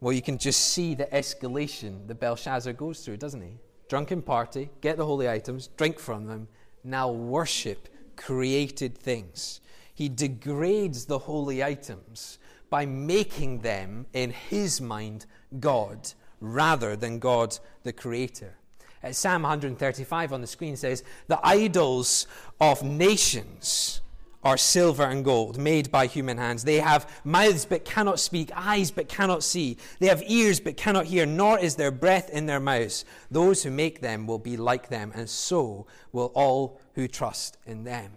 Well, 0.00 0.12
you 0.12 0.20
can 0.20 0.36
just 0.36 0.60
see 0.60 0.94
the 0.94 1.06
escalation 1.06 2.06
that 2.06 2.20
Belshazzar 2.20 2.74
goes 2.74 3.00
through, 3.00 3.16
doesn't 3.16 3.40
he? 3.40 3.56
Drunken 3.88 4.20
party, 4.20 4.68
get 4.82 4.98
the 4.98 5.06
holy 5.06 5.26
items, 5.26 5.68
drink 5.78 5.98
from 5.98 6.26
them, 6.26 6.48
now 6.84 7.10
worship 7.10 7.88
created 8.16 8.98
things. 8.98 9.60
he 9.94 10.08
degrades 10.08 11.06
the 11.06 11.18
holy 11.18 11.64
items 11.64 12.38
by 12.70 12.84
making 12.86 13.60
them, 13.60 14.06
in 14.12 14.30
his 14.30 14.80
mind, 14.80 15.26
God 15.58 16.12
rather 16.40 16.96
than 16.96 17.18
God 17.18 17.58
the 17.82 17.92
Creator. 17.92 18.54
Uh, 19.02 19.12
Psalm 19.12 19.42
135 19.42 20.32
on 20.32 20.40
the 20.40 20.46
screen 20.46 20.76
says, 20.76 21.04
The 21.28 21.38
idols 21.42 22.26
of 22.60 22.82
nations 22.82 24.00
are 24.44 24.56
silver 24.56 25.04
and 25.04 25.24
gold, 25.24 25.58
made 25.58 25.90
by 25.90 26.06
human 26.06 26.38
hands. 26.38 26.64
They 26.64 26.78
have 26.78 27.10
mouths 27.24 27.64
but 27.64 27.84
cannot 27.84 28.20
speak, 28.20 28.50
eyes 28.54 28.90
but 28.90 29.08
cannot 29.08 29.42
see. 29.42 29.76
They 29.98 30.06
have 30.06 30.22
ears 30.26 30.60
but 30.60 30.76
cannot 30.76 31.06
hear, 31.06 31.26
nor 31.26 31.58
is 31.58 31.74
there 31.76 31.90
breath 31.90 32.30
in 32.30 32.46
their 32.46 32.60
mouths. 32.60 33.04
Those 33.30 33.62
who 33.62 33.70
make 33.70 34.00
them 34.00 34.26
will 34.26 34.38
be 34.38 34.56
like 34.56 34.88
them, 34.88 35.12
and 35.14 35.28
so 35.28 35.86
will 36.12 36.32
all 36.34 36.80
who 36.94 37.08
trust 37.08 37.58
in 37.66 37.84
them. 37.84 38.12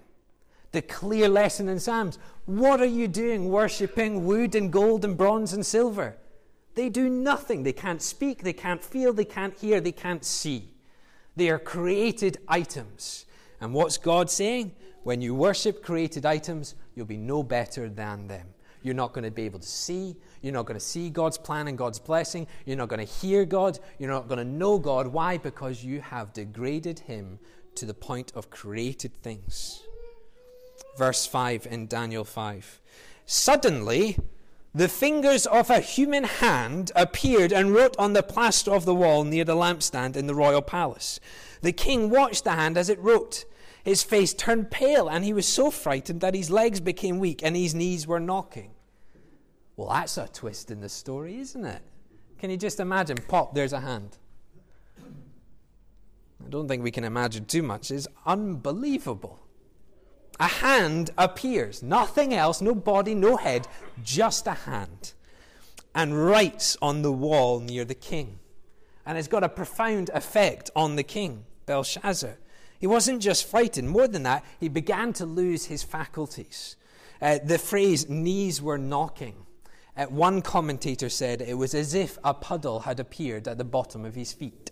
The 0.71 0.81
clear 0.81 1.27
lesson 1.27 1.67
in 1.67 1.79
Psalms 1.79 2.17
what 2.45 2.81
are 2.81 2.85
you 2.85 3.07
doing 3.07 3.49
worshipping 3.49 4.25
wood 4.25 4.55
and 4.55 4.71
gold 4.71 5.05
and 5.05 5.15
bronze 5.17 5.53
and 5.53 5.65
silver? 5.65 6.17
They 6.75 6.89
do 6.89 7.09
nothing. 7.09 7.63
They 7.63 7.73
can't 7.73 8.01
speak, 8.01 8.43
they 8.43 8.53
can't 8.53 8.83
feel, 8.83 9.13
they 9.13 9.25
can't 9.25 9.57
hear, 9.57 9.81
they 9.81 9.91
can't 9.91 10.23
see. 10.23 10.69
They 11.35 11.49
are 11.49 11.59
created 11.59 12.37
items. 12.47 13.25
And 13.59 13.73
what's 13.73 13.97
God 13.97 14.29
saying? 14.29 14.73
When 15.03 15.21
you 15.21 15.33
worship 15.33 15.83
created 15.83 16.25
items, 16.25 16.75
you'll 16.95 17.05
be 17.05 17.17
no 17.17 17.43
better 17.43 17.89
than 17.89 18.27
them. 18.27 18.47
You're 18.83 18.95
not 18.95 19.13
going 19.13 19.23
to 19.23 19.31
be 19.31 19.43
able 19.43 19.59
to 19.59 19.67
see. 19.67 20.15
You're 20.41 20.53
not 20.53 20.65
going 20.65 20.79
to 20.79 20.85
see 20.85 21.09
God's 21.09 21.37
plan 21.37 21.67
and 21.67 21.77
God's 21.77 21.99
blessing. 21.99 22.47
You're 22.65 22.77
not 22.77 22.89
going 22.89 23.05
to 23.05 23.11
hear 23.11 23.45
God. 23.45 23.79
You're 23.99 24.09
not 24.09 24.27
going 24.27 24.39
to 24.39 24.45
know 24.45 24.79
God. 24.79 25.07
Why? 25.07 25.37
Because 25.37 25.83
you 25.83 26.01
have 26.01 26.33
degraded 26.33 26.99
Him 26.99 27.39
to 27.75 27.85
the 27.85 27.93
point 27.93 28.31
of 28.35 28.49
created 28.49 29.13
things. 29.21 29.83
Verse 30.97 31.25
5 31.25 31.67
in 31.69 31.87
Daniel 31.87 32.23
5. 32.23 32.81
Suddenly, 33.25 34.17
the 34.73 34.87
fingers 34.87 35.45
of 35.45 35.69
a 35.69 35.79
human 35.81 36.23
hand 36.23 36.91
appeared 36.95 37.51
and 37.51 37.73
wrote 37.73 37.95
on 37.97 38.13
the 38.13 38.23
plaster 38.23 38.71
of 38.71 38.85
the 38.85 38.95
wall 38.95 39.25
near 39.25 39.43
the 39.43 39.55
lampstand 39.55 40.15
in 40.15 40.27
the 40.27 40.35
royal 40.35 40.61
palace. 40.61 41.19
The 41.61 41.73
king 41.73 42.09
watched 42.09 42.45
the 42.45 42.51
hand 42.51 42.77
as 42.77 42.89
it 42.89 42.99
wrote. 42.99 43.43
His 43.83 44.03
face 44.03 44.33
turned 44.33 44.71
pale, 44.71 45.09
and 45.09 45.25
he 45.25 45.33
was 45.33 45.47
so 45.47 45.71
frightened 45.71 46.21
that 46.21 46.35
his 46.35 46.49
legs 46.49 46.79
became 46.79 47.19
weak 47.19 47.41
and 47.43 47.55
his 47.55 47.75
knees 47.75 48.07
were 48.07 48.19
knocking. 48.19 48.71
Well, 49.75 49.89
that's 49.89 50.17
a 50.17 50.27
twist 50.27 50.71
in 50.71 50.79
the 50.79 50.89
story, 50.89 51.39
isn't 51.39 51.65
it? 51.65 51.81
Can 52.39 52.49
you 52.49 52.57
just 52.57 52.79
imagine? 52.79 53.17
Pop, 53.27 53.53
there's 53.53 53.73
a 53.73 53.79
hand. 53.81 54.17
I 54.99 56.49
don't 56.49 56.67
think 56.67 56.83
we 56.83 56.91
can 56.91 57.03
imagine 57.03 57.45
too 57.45 57.63
much. 57.63 57.91
It's 57.91 58.07
unbelievable 58.25 59.39
a 60.41 60.47
hand 60.47 61.11
appears. 61.19 61.83
Nothing 61.83 62.33
else, 62.33 62.61
no 62.61 62.73
body, 62.73 63.13
no 63.13 63.37
head, 63.37 63.67
just 64.03 64.47
a 64.47 64.53
hand. 64.53 65.13
And 65.93 66.25
writes 66.25 66.75
on 66.81 67.03
the 67.03 67.11
wall 67.11 67.59
near 67.59 67.85
the 67.85 67.93
king. 67.93 68.39
And 69.05 69.19
it's 69.19 69.27
got 69.27 69.43
a 69.43 69.49
profound 69.49 70.09
effect 70.15 70.71
on 70.75 70.95
the 70.95 71.03
king, 71.03 71.45
Belshazzar. 71.67 72.39
He 72.79 72.87
wasn't 72.87 73.21
just 73.21 73.47
frightened, 73.47 73.89
more 73.89 74.07
than 74.07 74.23
that, 74.23 74.43
he 74.59 74.67
began 74.67 75.13
to 75.13 75.27
lose 75.27 75.65
his 75.65 75.83
faculties. 75.83 76.75
Uh, 77.21 77.37
the 77.43 77.59
phrase 77.59 78.09
knees 78.09 78.63
were 78.63 78.79
knocking. 78.79 79.45
Uh, 79.95 80.05
one 80.05 80.41
commentator 80.41 81.09
said 81.09 81.41
it 81.41 81.57
was 81.57 81.75
as 81.75 81.93
if 81.93 82.17
a 82.23 82.33
puddle 82.33 82.79
had 82.79 82.99
appeared 82.99 83.47
at 83.47 83.59
the 83.59 83.63
bottom 83.63 84.05
of 84.05 84.15
his 84.15 84.33
feet. 84.33 84.71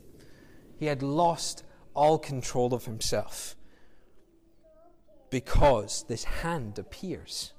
He 0.79 0.87
had 0.87 1.03
lost 1.03 1.63
all 1.93 2.17
control 2.17 2.73
of 2.73 2.85
himself 2.85 3.55
because 5.29 6.03
this 6.07 6.23
hand 6.23 6.79
appears. 6.79 7.53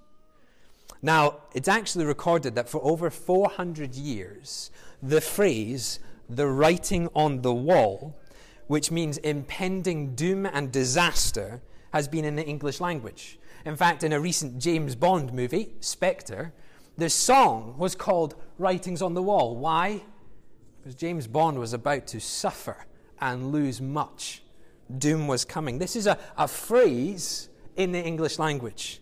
Now, 1.03 1.39
it's 1.55 1.69
actually 1.69 2.05
recorded 2.05 2.55
that 2.55 2.69
for 2.69 2.83
over 2.85 3.11
400 3.11 3.95
years, 3.95 4.71
the 5.03 5.21
phrase, 5.21 5.99
the 6.29 6.47
writing 6.47 7.09
on 7.15 7.43
the 7.43 7.55
wall, 7.55 8.19
which 8.67 8.91
means 8.91 9.17
impending 9.19 10.15
doom 10.15 10.47
and 10.47 10.71
disaster, 10.71 11.63
has 11.93 12.07
been 12.07 12.25
in 12.25 12.37
the 12.37 12.45
English 12.45 12.81
language. 12.81 13.39
In 13.65 13.77
fact, 13.77 14.05
in 14.05 14.13
a 14.13 14.21
recent 14.21 14.59
James 14.59 14.95
Bond 14.95 15.33
movie, 15.33 15.75
Spectre, 15.81 16.53
the 16.97 17.11
song 17.11 17.75
was 17.79 17.95
called 17.95 18.35
Writings 18.59 19.03
on 19.03 19.15
the 19.15 19.23
Wall. 19.23 19.57
Why? 19.57 20.03
Because 20.79 20.95
James 20.95 21.27
Bond 21.27 21.59
was 21.59 21.73
about 21.73 22.07
to 22.09 22.21
suffer 22.21 22.87
and 23.21 23.53
lose 23.53 23.81
much. 23.81 24.43
Doom 24.99 25.27
was 25.27 25.45
coming. 25.45 25.79
This 25.79 25.95
is 25.95 26.07
a, 26.07 26.19
a 26.37 26.49
phrase 26.49 27.50
in 27.77 27.93
the 27.93 28.03
English 28.03 28.39
language. 28.39 29.01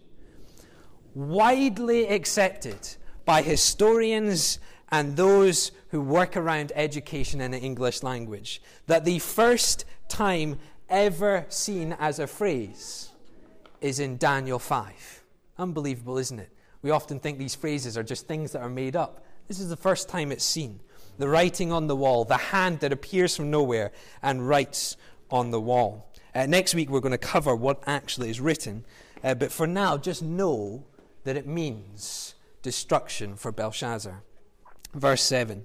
Widely 1.15 2.07
accepted 2.09 2.97
by 3.25 3.43
historians 3.43 4.59
and 4.91 5.17
those 5.17 5.73
who 5.89 6.01
work 6.01 6.37
around 6.37 6.73
education 6.75 7.41
in 7.41 7.51
the 7.51 7.59
English 7.59 8.03
language 8.03 8.63
that 8.87 9.05
the 9.05 9.19
first 9.19 9.85
time 10.09 10.59
ever 10.89 11.45
seen 11.49 11.95
as 11.99 12.19
a 12.19 12.27
phrase 12.27 13.11
is 13.81 14.01
in 14.01 14.17
Daniel 14.17 14.59
5. 14.59 15.25
Unbelievable, 15.59 16.19
isn't 16.19 16.39
it? 16.39 16.51
We 16.83 16.91
often 16.91 17.19
think 17.19 17.39
these 17.39 17.55
phrases 17.55 17.99
are 17.99 18.03
just 18.03 18.27
things 18.27 18.53
that 18.53 18.63
are 18.63 18.69
made 18.69 18.97
up. 18.97 19.25
This 19.49 19.61
is 19.61 19.69
the 19.69 19.77
first 19.77 20.09
time 20.09 20.31
it's 20.31 20.45
seen. 20.45 20.81
The 21.19 21.29
writing 21.29 21.73
on 21.73 21.87
the 21.87 21.97
wall, 21.97 22.25
the 22.25 22.37
hand 22.37 22.81
that 22.81 22.93
appears 22.93 23.37
from 23.37 23.51
nowhere 23.51 23.93
and 24.23 24.49
writes 24.49 24.97
on 25.31 25.51
the 25.51 25.61
wall. 25.61 26.08
Uh, 26.39 26.47
next 26.47 26.73
week, 26.73 26.89
we're 26.89 27.01
going 27.01 27.11
to 27.11 27.19
cover 27.19 27.57
what 27.57 27.83
actually 27.85 28.31
is 28.31 28.41
written. 28.41 28.85
Uh, 29.25 29.35
but 29.35 29.51
for 29.51 29.67
now, 29.67 29.97
just 29.99 30.23
know 30.23 30.85
that 31.25 31.37
it 31.37 31.49
means 31.49 32.37
destruction 32.63 33.35
for 33.35 33.51
Belshazzar. 33.51 34.23
Verse 34.95 35.23
7. 35.23 35.65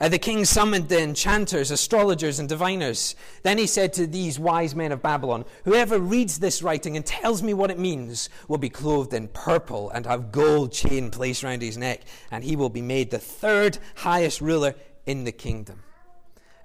Uh, 0.00 0.08
the 0.08 0.18
king 0.18 0.46
summoned 0.46 0.88
the 0.88 1.02
enchanters, 1.02 1.70
astrologers, 1.70 2.38
and 2.38 2.48
diviners. 2.48 3.14
Then 3.42 3.58
he 3.58 3.66
said 3.66 3.92
to 3.92 4.06
these 4.06 4.38
wise 4.38 4.74
men 4.74 4.90
of 4.90 5.02
Babylon 5.02 5.44
Whoever 5.64 5.98
reads 5.98 6.38
this 6.38 6.62
writing 6.62 6.96
and 6.96 7.04
tells 7.04 7.42
me 7.42 7.52
what 7.52 7.70
it 7.70 7.78
means 7.78 8.30
will 8.48 8.56
be 8.56 8.70
clothed 8.70 9.12
in 9.12 9.28
purple 9.28 9.90
and 9.90 10.06
have 10.06 10.32
gold 10.32 10.72
chain 10.72 11.10
placed 11.10 11.42
round 11.42 11.60
his 11.60 11.76
neck, 11.76 12.04
and 12.30 12.42
he 12.42 12.56
will 12.56 12.70
be 12.70 12.80
made 12.80 13.10
the 13.10 13.18
third 13.18 13.76
highest 13.96 14.40
ruler 14.40 14.74
in 15.04 15.24
the 15.24 15.32
kingdom. 15.32 15.82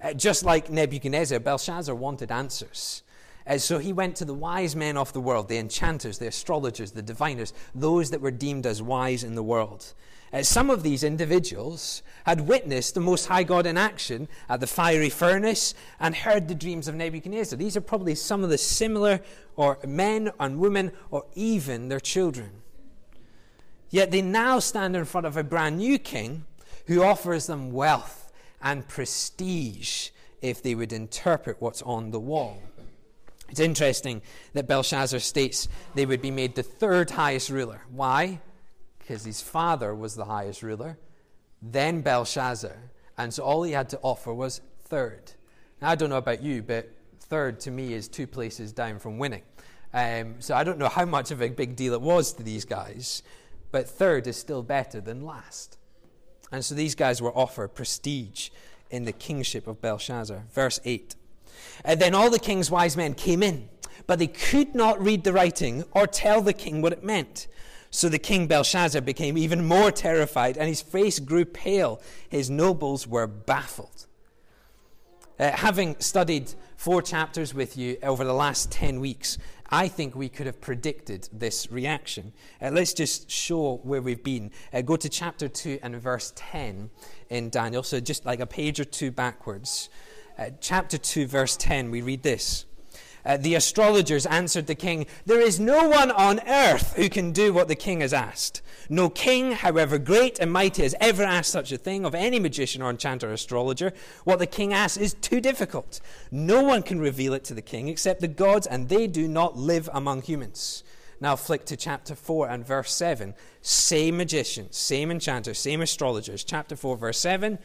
Uh, 0.01 0.13
just 0.13 0.45
like 0.45 0.69
Nebuchadnezzar, 0.69 1.39
Belshazzar 1.39 1.95
wanted 1.95 2.31
answers. 2.31 3.01
Uh, 3.47 3.57
so 3.57 3.77
he 3.77 3.93
went 3.93 4.15
to 4.15 4.25
the 4.25 4.33
wise 4.33 4.75
men 4.75 4.97
of 4.97 5.13
the 5.13 5.21
world, 5.21 5.47
the 5.47 5.57
enchanters, 5.57 6.17
the 6.17 6.27
astrologers, 6.27 6.91
the 6.91 7.01
diviners, 7.01 7.53
those 7.73 8.09
that 8.09 8.21
were 8.21 8.31
deemed 8.31 8.65
as 8.65 8.81
wise 8.81 9.23
in 9.23 9.35
the 9.35 9.43
world. 9.43 9.93
Uh, 10.33 10.41
some 10.41 10.69
of 10.69 10.83
these 10.83 11.03
individuals 11.03 12.01
had 12.25 12.41
witnessed 12.41 12.95
the 12.95 12.99
Most 12.99 13.27
High 13.27 13.43
God 13.43 13.65
in 13.65 13.77
action 13.77 14.27
at 14.49 14.59
the 14.59 14.67
fiery 14.67 15.09
furnace 15.09 15.75
and 15.99 16.15
heard 16.15 16.47
the 16.47 16.55
dreams 16.55 16.87
of 16.87 16.95
Nebuchadnezzar. 16.95 17.57
These 17.57 17.77
are 17.77 17.81
probably 17.81 18.15
some 18.15 18.43
of 18.43 18.49
the 18.49 18.57
similar 18.57 19.21
or 19.55 19.77
men 19.85 20.31
and 20.39 20.59
women 20.59 20.91
or 21.11 21.25
even 21.35 21.87
their 21.87 21.99
children. 21.99 22.49
Yet 23.91 24.11
they 24.11 24.21
now 24.21 24.59
stand 24.59 24.95
in 24.95 25.05
front 25.05 25.27
of 25.27 25.37
a 25.37 25.43
brand 25.43 25.77
new 25.77 25.99
king 25.99 26.45
who 26.87 27.03
offers 27.03 27.47
them 27.47 27.71
wealth 27.71 28.31
and 28.61 28.87
prestige 28.87 30.09
if 30.41 30.61
they 30.61 30.75
would 30.75 30.91
interpret 30.91 31.61
what's 31.61 31.81
on 31.83 32.11
the 32.11 32.19
wall. 32.19 32.61
It's 33.55 33.61
interesting 33.61 34.21
that 34.51 34.67
Belshazzar 34.67 35.21
states 35.21 35.69
they 35.93 36.05
would 36.05 36.21
be 36.21 36.29
made 36.29 36.55
the 36.55 36.61
third 36.61 37.11
highest 37.11 37.49
ruler. 37.49 37.83
Why? 37.89 38.41
Because 38.99 39.23
his 39.23 39.41
father 39.41 39.95
was 39.95 40.13
the 40.13 40.25
highest 40.25 40.61
ruler, 40.61 40.97
then 41.61 42.01
Belshazzar, 42.01 42.75
and 43.17 43.33
so 43.33 43.45
all 43.45 43.63
he 43.63 43.71
had 43.71 43.87
to 43.91 43.99
offer 44.01 44.33
was 44.33 44.59
third. 44.83 45.31
Now, 45.81 45.91
I 45.91 45.95
don't 45.95 46.09
know 46.09 46.17
about 46.17 46.43
you, 46.43 46.63
but 46.63 46.91
third 47.21 47.61
to 47.61 47.71
me 47.71 47.93
is 47.93 48.09
two 48.09 48.27
places 48.27 48.73
down 48.73 48.99
from 48.99 49.19
winning. 49.19 49.43
Um, 49.93 50.35
so 50.39 50.53
I 50.53 50.65
don't 50.65 50.77
know 50.77 50.89
how 50.89 51.05
much 51.05 51.31
of 51.31 51.41
a 51.41 51.47
big 51.47 51.77
deal 51.77 51.93
it 51.93 52.01
was 52.01 52.33
to 52.33 52.43
these 52.43 52.65
guys, 52.65 53.23
but 53.71 53.87
third 53.87 54.27
is 54.27 54.35
still 54.35 54.63
better 54.63 54.99
than 54.99 55.25
last. 55.25 55.77
And 56.51 56.65
so 56.65 56.75
these 56.75 56.93
guys 56.93 57.21
were 57.21 57.31
offered 57.33 57.69
prestige 57.69 58.49
in 58.89 59.05
the 59.05 59.13
kingship 59.13 59.65
of 59.65 59.79
Belshazzar. 59.79 60.43
Verse 60.51 60.81
8. 60.83 61.15
And 61.83 61.99
then 61.99 62.15
all 62.15 62.29
the 62.29 62.39
king's 62.39 62.71
wise 62.71 62.97
men 62.97 63.13
came 63.13 63.43
in, 63.43 63.69
but 64.07 64.19
they 64.19 64.27
could 64.27 64.75
not 64.75 65.01
read 65.01 65.23
the 65.23 65.33
writing 65.33 65.83
or 65.91 66.07
tell 66.07 66.41
the 66.41 66.53
king 66.53 66.81
what 66.81 66.93
it 66.93 67.03
meant. 67.03 67.47
So 67.95 68.09
the 68.09 68.19
king 68.19 68.47
Belshazzar 68.47 69.01
became 69.01 69.37
even 69.37 69.65
more 69.65 69.89
terrified, 69.89 70.57
and 70.57 70.67
his 70.67 70.81
face 70.81 71.19
grew 71.19 71.45
pale. 71.45 72.01
His 72.27 72.49
nobles 72.49 73.07
were 73.07 73.25
baffled. 73.25 74.07
Uh, 75.39 75.51
having 75.51 75.95
studied 75.99 76.53
four 76.77 77.01
chapters 77.01 77.53
with 77.53 77.77
you 77.77 77.97
over 78.03 78.23
the 78.23 78.33
last 78.33 78.71
10 78.71 78.99
weeks, 78.99 79.37
I 79.69 79.87
think 79.87 80.15
we 80.15 80.29
could 80.29 80.45
have 80.45 80.61
predicted 80.61 81.29
this 81.33 81.71
reaction. 81.71 82.33
Uh, 82.61 82.71
let's 82.71 82.93
just 82.93 83.29
show 83.31 83.77
where 83.83 84.01
we've 84.01 84.23
been. 84.23 84.51
Uh, 84.73 84.81
go 84.81 84.95
to 84.95 85.09
chapter 85.09 85.47
2 85.47 85.79
and 85.81 85.95
verse 85.95 86.31
10 86.35 86.89
in 87.29 87.49
Daniel, 87.49 87.81
so 87.81 87.99
just 87.99 88.25
like 88.25 88.39
a 88.39 88.45
page 88.45 88.79
or 88.79 88.85
two 88.85 89.11
backwards 89.11 89.89
uh, 90.37 90.49
chapter 90.59 90.97
2, 90.97 91.27
verse 91.27 91.55
10, 91.57 91.91
we 91.91 92.01
read 92.01 92.23
this 92.23 92.65
Uh, 93.25 93.37
the 93.37 93.55
astrologers 93.55 94.25
answered 94.25 94.67
the 94.67 94.75
king, 94.75 95.07
There 95.25 95.41
is 95.41 95.59
no 95.59 95.87
one 95.87 96.11
on 96.11 96.39
earth 96.47 96.93
who 96.95 97.09
can 97.09 97.31
do 97.31 97.53
what 97.53 97.67
the 97.67 97.75
king 97.75 98.01
has 98.01 98.13
asked. 98.13 98.61
No 98.87 99.09
king, 99.09 99.53
however 99.53 99.97
great 99.97 100.37
and 100.39 100.51
mighty, 100.51 100.83
has 100.83 100.93
ever 100.99 101.23
asked 101.23 101.51
such 101.51 101.71
a 101.71 101.77
thing 101.77 102.05
of 102.05 102.13
any 102.13 102.39
magician 102.39 102.81
or 102.81 102.91
enchanter 102.91 103.29
or 103.29 103.33
astrologer. 103.33 103.93
What 104.25 104.39
the 104.39 104.45
king 104.45 104.73
asks 104.73 104.97
is 104.97 105.13
too 105.15 105.41
difficult. 105.41 105.99
No 106.31 106.61
one 106.61 106.83
can 106.83 106.99
reveal 106.99 107.33
it 107.33 107.43
to 107.45 107.55
the 107.55 107.63
king 107.63 107.87
except 107.87 108.21
the 108.21 108.27
gods, 108.27 108.67
and 108.67 108.89
they 108.89 109.07
do 109.07 109.27
not 109.27 109.57
live 109.57 109.89
among 109.91 110.21
humans. 110.21 110.83
Now 111.21 111.35
flick 111.35 111.65
to 111.65 111.77
chapter 111.77 112.13
4 112.13 112.49
and 112.49 112.65
verse 112.65 112.93
7. 112.93 113.33
Same 113.61 114.17
magicians, 114.17 114.77
same 114.77 115.09
enchanters, 115.09 115.57
same 115.57 115.81
astrologers. 115.81 116.43
Chapter 116.43 116.75
4, 116.75 116.97
verse 116.97 117.19
7. 117.19 117.57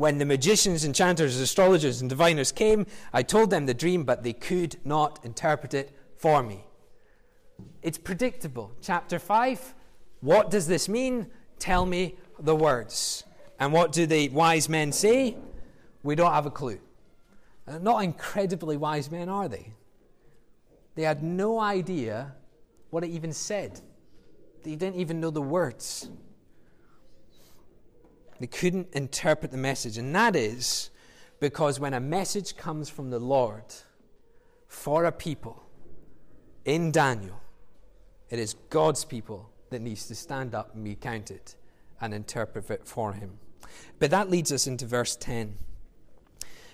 When 0.00 0.16
the 0.16 0.24
magicians, 0.24 0.86
enchanters, 0.86 1.36
astrologers, 1.36 2.00
and 2.00 2.08
diviners 2.08 2.52
came, 2.52 2.86
I 3.12 3.22
told 3.22 3.50
them 3.50 3.66
the 3.66 3.74
dream, 3.74 4.04
but 4.04 4.22
they 4.22 4.32
could 4.32 4.78
not 4.82 5.22
interpret 5.26 5.74
it 5.74 5.94
for 6.16 6.42
me. 6.42 6.64
It's 7.82 7.98
predictable. 7.98 8.72
Chapter 8.80 9.18
5. 9.18 9.74
What 10.22 10.50
does 10.50 10.66
this 10.66 10.88
mean? 10.88 11.26
Tell 11.58 11.84
me 11.84 12.16
the 12.38 12.56
words. 12.56 13.24
And 13.58 13.74
what 13.74 13.92
do 13.92 14.06
the 14.06 14.30
wise 14.30 14.70
men 14.70 14.90
say? 14.90 15.36
We 16.02 16.14
don't 16.14 16.32
have 16.32 16.46
a 16.46 16.50
clue. 16.50 16.80
Uh, 17.68 17.76
not 17.76 18.02
incredibly 18.02 18.78
wise 18.78 19.10
men, 19.10 19.28
are 19.28 19.50
they? 19.50 19.74
They 20.94 21.02
had 21.02 21.22
no 21.22 21.60
idea 21.60 22.36
what 22.88 23.04
it 23.04 23.10
even 23.10 23.34
said. 23.34 23.82
They 24.62 24.76
didn't 24.76 24.96
even 24.96 25.20
know 25.20 25.30
the 25.30 25.42
words. 25.42 26.08
They 28.40 28.46
couldn't 28.46 28.88
interpret 28.94 29.52
the 29.52 29.58
message. 29.58 29.98
And 29.98 30.14
that 30.14 30.34
is 30.34 30.90
because 31.38 31.78
when 31.78 31.94
a 31.94 32.00
message 32.00 32.56
comes 32.56 32.88
from 32.88 33.10
the 33.10 33.18
Lord 33.18 33.64
for 34.66 35.04
a 35.04 35.12
people 35.12 35.62
in 36.64 36.90
Daniel, 36.90 37.40
it 38.30 38.38
is 38.38 38.54
God's 38.70 39.04
people 39.04 39.50
that 39.68 39.82
needs 39.82 40.06
to 40.08 40.14
stand 40.14 40.54
up 40.54 40.74
and 40.74 40.82
be 40.82 40.94
counted 40.94 41.54
and 42.00 42.14
interpret 42.14 42.70
it 42.70 42.86
for 42.86 43.12
him. 43.12 43.38
But 43.98 44.10
that 44.10 44.30
leads 44.30 44.50
us 44.50 44.66
into 44.66 44.86
verse 44.86 45.16
10. 45.16 45.56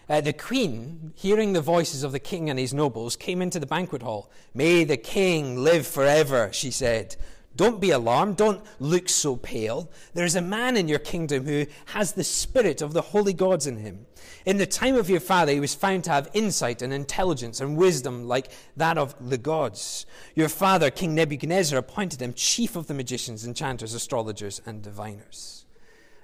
Uh, 0.09 0.21
the 0.21 0.33
queen, 0.33 1.13
hearing 1.17 1.53
the 1.53 1.61
voices 1.61 2.05
of 2.05 2.13
the 2.13 2.21
king 2.21 2.49
and 2.49 2.59
his 2.59 2.73
nobles, 2.73 3.17
came 3.17 3.43
into 3.43 3.59
the 3.59 3.67
banquet 3.67 4.03
hall. 4.03 4.31
May 4.55 4.85
the 4.85 4.97
king 4.97 5.57
live 5.57 5.85
forever, 5.85 6.51
she 6.53 6.71
said. 6.71 7.17
Don't 7.57 7.81
be 7.81 7.91
alarmed. 7.91 8.37
Don't 8.37 8.63
look 8.79 9.09
so 9.09 9.37
pale. 9.37 9.91
There 10.15 10.25
is 10.25 10.37
a 10.37 10.43
man 10.43 10.77
in 10.77 10.89
your 10.89 10.99
kingdom 10.99 11.47
who 11.47 11.67
has 11.87 12.13
the 12.13 12.25
spirit 12.25 12.83
of 12.83 12.93
the 12.93 13.03
holy 13.03 13.33
gods 13.33 13.67
in 13.67 13.79
him. 13.79 14.07
In 14.45 14.59
the 14.59 14.67
time 14.67 14.95
of 14.97 15.11
your 15.11 15.21
father, 15.21 15.53
he 15.53 15.61
was 15.61 15.75
found 15.75 16.05
to 16.05 16.11
have 16.11 16.31
insight 16.35 16.83
and 16.83 16.93
intelligence 16.93 17.61
and 17.61 17.77
wisdom 17.77 18.29
like 18.29 18.51
that 18.77 18.99
of 18.99 19.15
the 19.31 19.39
gods. 19.39 20.07
Your 20.35 20.49
father, 20.49 20.91
King 20.91 21.15
Nebuchadnezzar, 21.15 21.79
appointed 21.79 22.21
him 22.21 22.33
chief 22.35 22.77
of 22.77 22.87
the 22.87 22.95
magicians, 22.95 23.47
enchanters, 23.47 23.95
astrologers, 23.95 24.61
and 24.67 24.83
diviners. 24.83 25.65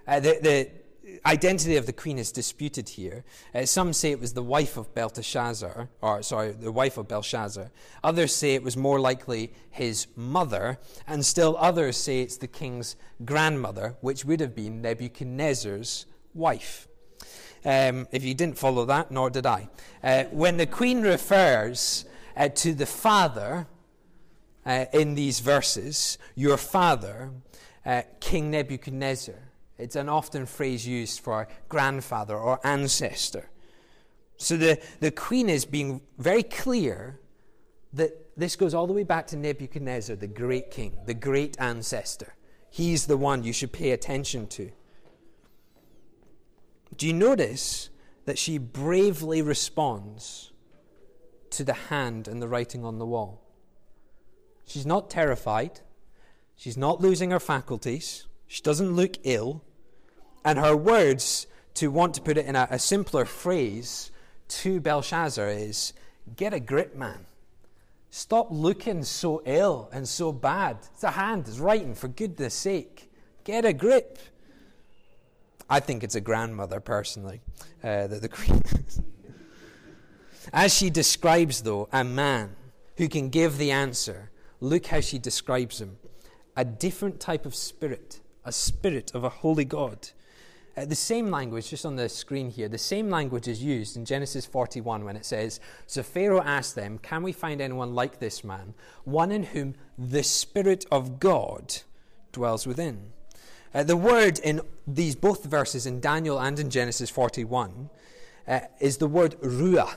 Uh, 0.07 0.21
the, 0.21 0.39
the 0.43 0.71
identity 1.25 1.77
of 1.77 1.87
the 1.87 1.93
queen 1.93 2.19
is 2.19 2.33
disputed 2.33 2.91
here. 2.91 3.25
Uh, 3.55 3.65
some 3.65 3.93
say 3.93 4.11
it 4.11 4.21
was 4.21 4.33
the 4.33 4.43
wife 4.43 4.77
of 4.77 4.95
Belteshazzar, 4.95 5.89
or 6.01 6.23
sorry, 6.23 6.53
the 6.53 6.73
wife 6.73 6.99
of 6.99 7.09
Belshazzar. 7.09 7.71
Others 8.05 8.35
say 8.35 8.55
it 8.55 8.63
was 8.63 8.77
more 8.77 9.01
likely 9.01 9.53
his 9.71 10.07
mother, 10.17 10.79
and 11.07 11.25
still 11.25 11.57
others 11.59 11.97
say 11.97 12.21
it's 12.21 12.37
the 12.37 12.49
king's 12.49 12.97
grandmother, 13.25 13.97
which 14.01 14.25
would 14.25 14.41
have 14.41 14.55
been 14.55 14.83
Nebuchadnezzar's 14.83 16.07
wife. 16.35 16.89
Um, 17.65 18.09
if 18.11 18.25
you 18.25 18.35
didn't 18.35 18.59
follow 18.59 18.85
that, 18.87 19.11
nor 19.11 19.31
did 19.31 19.47
I. 19.47 19.69
Uh, 20.03 20.25
when 20.25 20.57
the 20.57 20.67
queen 20.67 21.03
refers 21.03 22.05
uh, 22.37 22.49
to 22.49 22.75
the 22.75 22.87
father 22.87 23.67
uh, 24.67 24.87
in 24.93 25.15
these 25.15 25.41
verses, 25.41 26.19
your 26.35 26.57
father, 26.57 27.31
uh, 27.87 28.03
King 28.21 28.51
Nebuchadnezzar, 28.51 29.52
it's 29.79 29.97
an 29.97 30.09
often 30.09 30.47
phrase 30.47 30.87
used 30.87 31.21
for 31.21 31.49
grandfather 31.69 32.37
or 32.37 32.65
ancestor. 32.65 33.51
So 34.37 34.57
the, 34.57 34.81
the 35.01 35.11
queen 35.11 35.49
is 35.49 35.65
being 35.65 36.01
very 36.19 36.43
clear 36.43 37.21
that 37.93 38.37
this 38.37 38.57
goes 38.57 38.75
all 38.75 38.87
the 38.87 38.93
way 38.93 39.05
back 39.05 39.27
to 39.29 39.37
Nebuchadnezzar, 39.37 40.17
the 40.17 40.27
great 40.27 40.71
king, 40.71 40.97
the 41.07 41.15
great 41.15 41.57
ancestor. 41.61 42.35
He's 42.71 43.07
the 43.07 43.17
one 43.17 43.45
you 43.45 43.53
should 43.53 43.73
pay 43.73 43.91
attention 43.91 44.47
to. 44.49 44.71
Do 46.97 47.07
you 47.07 47.13
notice 47.13 47.91
that 48.25 48.39
she 48.39 48.59
bravely 48.59 49.43
responds 49.43 50.53
to 51.51 51.65
the 51.65 51.75
hand 51.75 52.29
and 52.29 52.41
the 52.41 52.49
writing 52.49 52.85
on 52.85 52.99
the 52.99 53.07
wall? 53.07 53.43
She's 54.67 54.87
not 54.87 55.11
terrified. 55.11 55.81
She's 56.57 56.77
not 56.77 57.01
losing 57.01 57.31
her 57.31 57.41
faculties. 57.41 58.27
She 58.53 58.61
doesn't 58.61 58.95
look 58.95 59.17
ill. 59.23 59.63
And 60.45 60.59
her 60.59 60.77
words, 60.77 61.47
to 61.73 61.91
want 61.91 62.13
to 62.17 62.21
put 62.21 62.37
it 62.37 62.45
in 62.45 62.55
a, 62.55 62.69
a 62.71 62.79
simpler 62.79 63.25
phrase 63.25 64.11
to 64.49 64.79
Belshazzar, 64.79 65.49
is 65.49 65.95
get 66.37 66.53
a 66.53 66.61
grip, 66.61 66.95
man. 66.95 67.25
Stop 68.11 68.49
looking 68.51 69.05
so 69.05 69.41
ill 69.47 69.89
and 69.91 70.07
so 70.07 70.33
bad. 70.33 70.77
It's 70.93 71.03
a 71.03 71.13
hand, 71.13 71.49
it's 71.49 71.61
writing, 71.61 71.95
for 71.95 72.09
goodness 72.09 72.53
sake. 72.53 73.11
Get 73.45 73.65
a 73.65 73.73
grip. 73.73 74.19
I 75.71 75.81
think 75.81 76.05
it's 76.05 76.15
a 76.15 76.21
grandmother, 76.21 76.79
personally, 76.79 77.41
uh, 77.83 78.07
that 78.07 78.21
the 78.21 78.29
queen. 78.29 78.61
As 80.53 80.75
she 80.75 80.91
describes, 80.91 81.63
though, 81.63 81.89
a 81.91 82.05
man 82.05 82.55
who 82.99 83.09
can 83.09 83.31
give 83.31 83.57
the 83.57 83.71
answer, 83.71 84.31
look 84.61 84.85
how 84.85 85.01
she 85.01 85.19
describes 85.19 85.81
him 85.81 85.97
a 86.55 86.67
different 86.67 87.19
type 87.19 87.47
of 87.47 87.55
spirit, 87.55 88.21
a 88.45 88.53
spirit 88.53 89.13
of 89.15 89.25
a 89.25 89.29
holy 89.29 89.65
God. 89.65 90.11
Uh, 90.75 90.87
the 90.87 90.95
same 90.95 91.31
language, 91.31 91.69
just 91.69 91.85
on 91.85 91.97
the 91.97 92.09
screen 92.09 92.51
here, 92.51 92.69
the 92.69 92.79
same 92.79 93.11
language 93.11 93.47
is 93.47 93.63
used 93.63 93.97
in 93.97 94.07
Genesis 94.07 94.47
41 94.47 95.05
when 95.05 95.17
it 95.17 95.27
says, 95.27 95.61
So 95.87 96.03
Pharaoh 96.03 96.43
asked 96.43 96.75
them, 96.75 96.99
Can 96.99 97.23
we 97.23 97.33
find 97.33 97.61
anyone 97.61 97.95
like 97.95 98.19
this 98.19 98.43
man, 98.43 98.73
one 99.05 99.31
in 99.31 99.43
whom 99.43 99.75
the 99.99 100.23
Spirit 100.23 100.87
of 100.91 101.21
God 101.21 101.83
dwells 102.33 102.67
within? 102.67 103.13
Uh, 103.75 103.83
the 103.83 103.97
word 103.97 104.39
in 104.39 104.63
these 104.87 105.15
both 105.15 105.45
verses, 105.45 105.85
in 105.85 106.01
Daniel 106.01 106.39
and 106.39 106.59
in 106.59 106.71
Genesis 106.71 107.11
41, 107.11 107.91
uh, 108.49 108.61
is 108.81 108.97
the 108.97 109.07
word 109.07 109.39
ruah. 109.43 109.97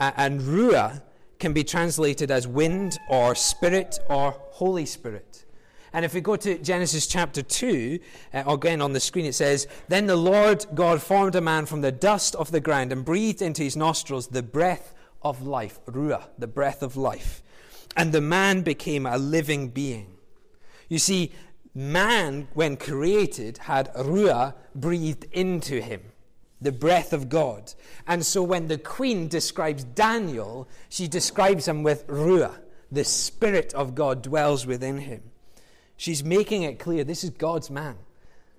Uh, 0.00 0.10
and 0.16 0.40
ruah 0.40 1.02
can 1.38 1.52
be 1.52 1.62
translated 1.62 2.30
as 2.30 2.48
wind 2.48 2.98
or 3.08 3.34
spirit 3.34 3.98
or 4.08 4.32
Holy 4.52 4.86
Spirit. 4.86 5.43
And 5.94 6.04
if 6.04 6.12
we 6.12 6.20
go 6.20 6.34
to 6.34 6.58
Genesis 6.58 7.06
chapter 7.06 7.40
2, 7.40 8.00
uh, 8.34 8.42
again 8.48 8.82
on 8.82 8.92
the 8.92 8.98
screen, 8.98 9.26
it 9.26 9.34
says, 9.34 9.68
Then 9.86 10.06
the 10.08 10.16
Lord 10.16 10.66
God 10.74 11.00
formed 11.00 11.36
a 11.36 11.40
man 11.40 11.66
from 11.66 11.82
the 11.82 11.92
dust 11.92 12.34
of 12.34 12.50
the 12.50 12.58
ground 12.58 12.90
and 12.90 13.04
breathed 13.04 13.40
into 13.40 13.62
his 13.62 13.76
nostrils 13.76 14.26
the 14.26 14.42
breath 14.42 14.92
of 15.22 15.46
life, 15.46 15.78
Ruah, 15.86 16.24
the 16.36 16.48
breath 16.48 16.82
of 16.82 16.96
life. 16.96 17.44
And 17.96 18.10
the 18.10 18.20
man 18.20 18.62
became 18.62 19.06
a 19.06 19.16
living 19.16 19.68
being. 19.68 20.16
You 20.88 20.98
see, 20.98 21.30
man, 21.76 22.48
when 22.54 22.76
created, 22.76 23.58
had 23.58 23.94
Ruah 23.94 24.54
breathed 24.74 25.26
into 25.30 25.80
him 25.80 26.02
the 26.60 26.72
breath 26.72 27.12
of 27.12 27.28
God. 27.28 27.72
And 28.08 28.26
so 28.26 28.42
when 28.42 28.66
the 28.66 28.78
queen 28.78 29.28
describes 29.28 29.84
Daniel, 29.84 30.66
she 30.88 31.06
describes 31.06 31.68
him 31.68 31.84
with 31.84 32.04
Ruah. 32.08 32.58
The 32.90 33.04
Spirit 33.04 33.72
of 33.74 33.94
God 33.94 34.22
dwells 34.22 34.66
within 34.66 34.98
him. 34.98 35.22
She's 35.96 36.24
making 36.24 36.62
it 36.62 36.78
clear 36.78 37.04
this 37.04 37.24
is 37.24 37.30
God's 37.30 37.70
man. 37.70 37.96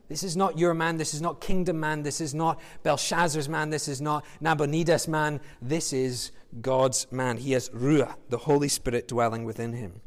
This 0.08 0.24
is 0.24 0.38
not 0.38 0.60
your 0.60 0.74
man. 0.74 0.98
This 0.98 1.14
is 1.14 1.22
not 1.22 1.42
kingdom 1.42 1.80
man. 1.80 2.04
This 2.04 2.22
is 2.22 2.34
not 2.34 2.60
Belshazzar's 2.84 3.50
man. 3.50 3.72
This 3.72 3.88
is 3.88 4.02
not 4.02 4.24
Nabonidus' 4.40 5.08
man. 5.08 5.40
This 5.62 5.94
is 5.94 6.32
God's 6.62 7.12
man. 7.12 7.38
He 7.38 7.54
has 7.54 7.70
Ruah, 7.70 8.16
the 8.30 8.38
Holy 8.38 8.68
Spirit 8.68 9.08
dwelling 9.08 9.46
within 9.46 9.74
him. 9.74 10.02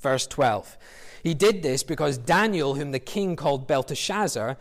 Verse 0.00 0.26
12. 0.26 0.78
He 1.22 1.34
did 1.34 1.62
this 1.62 1.82
because 1.82 2.18
Daniel, 2.18 2.74
whom 2.76 2.92
the 2.92 3.00
king 3.00 3.34
called 3.34 3.66
Belteshazzar, 3.66 4.56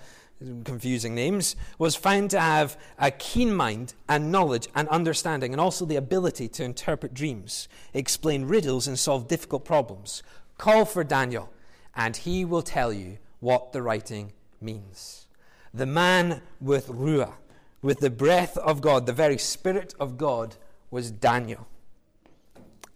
confusing 0.64 1.14
names, 1.14 1.56
was 1.78 1.96
found 1.96 2.32
to 2.32 2.40
have 2.40 2.78
a 2.98 3.12
keen 3.12 3.54
mind 3.54 3.94
and 4.10 4.32
knowledge 4.32 4.68
and 4.74 4.88
understanding, 4.90 5.54
and 5.54 5.62
also 5.62 5.86
the 5.86 5.96
ability 5.96 6.48
to 6.48 6.64
interpret 6.64 7.14
dreams, 7.14 7.68
explain 7.94 8.46
riddles, 8.46 8.88
and 8.88 8.98
solve 8.98 9.28
difficult 9.28 9.64
problems. 9.64 10.24
Call 10.58 10.86
for 10.86 11.04
Daniel 11.04 11.52
and 11.96 12.18
he 12.18 12.46
will 12.46 12.62
tell 12.62 12.92
you 12.92 13.18
what 13.40 13.72
the 13.72 13.82
writing 13.82 14.34
means. 14.62 15.28
The 15.74 15.86
man 15.86 16.42
with 16.60 16.88
Ruah, 16.88 17.34
with 17.82 18.00
the 18.00 18.10
breath 18.10 18.58
of 18.58 18.82
God, 18.82 19.06
the 19.06 19.14
very 19.14 19.38
Spirit 19.38 19.94
of 20.00 20.18
God, 20.18 20.56
was 20.90 21.12
Daniel. 21.12 21.68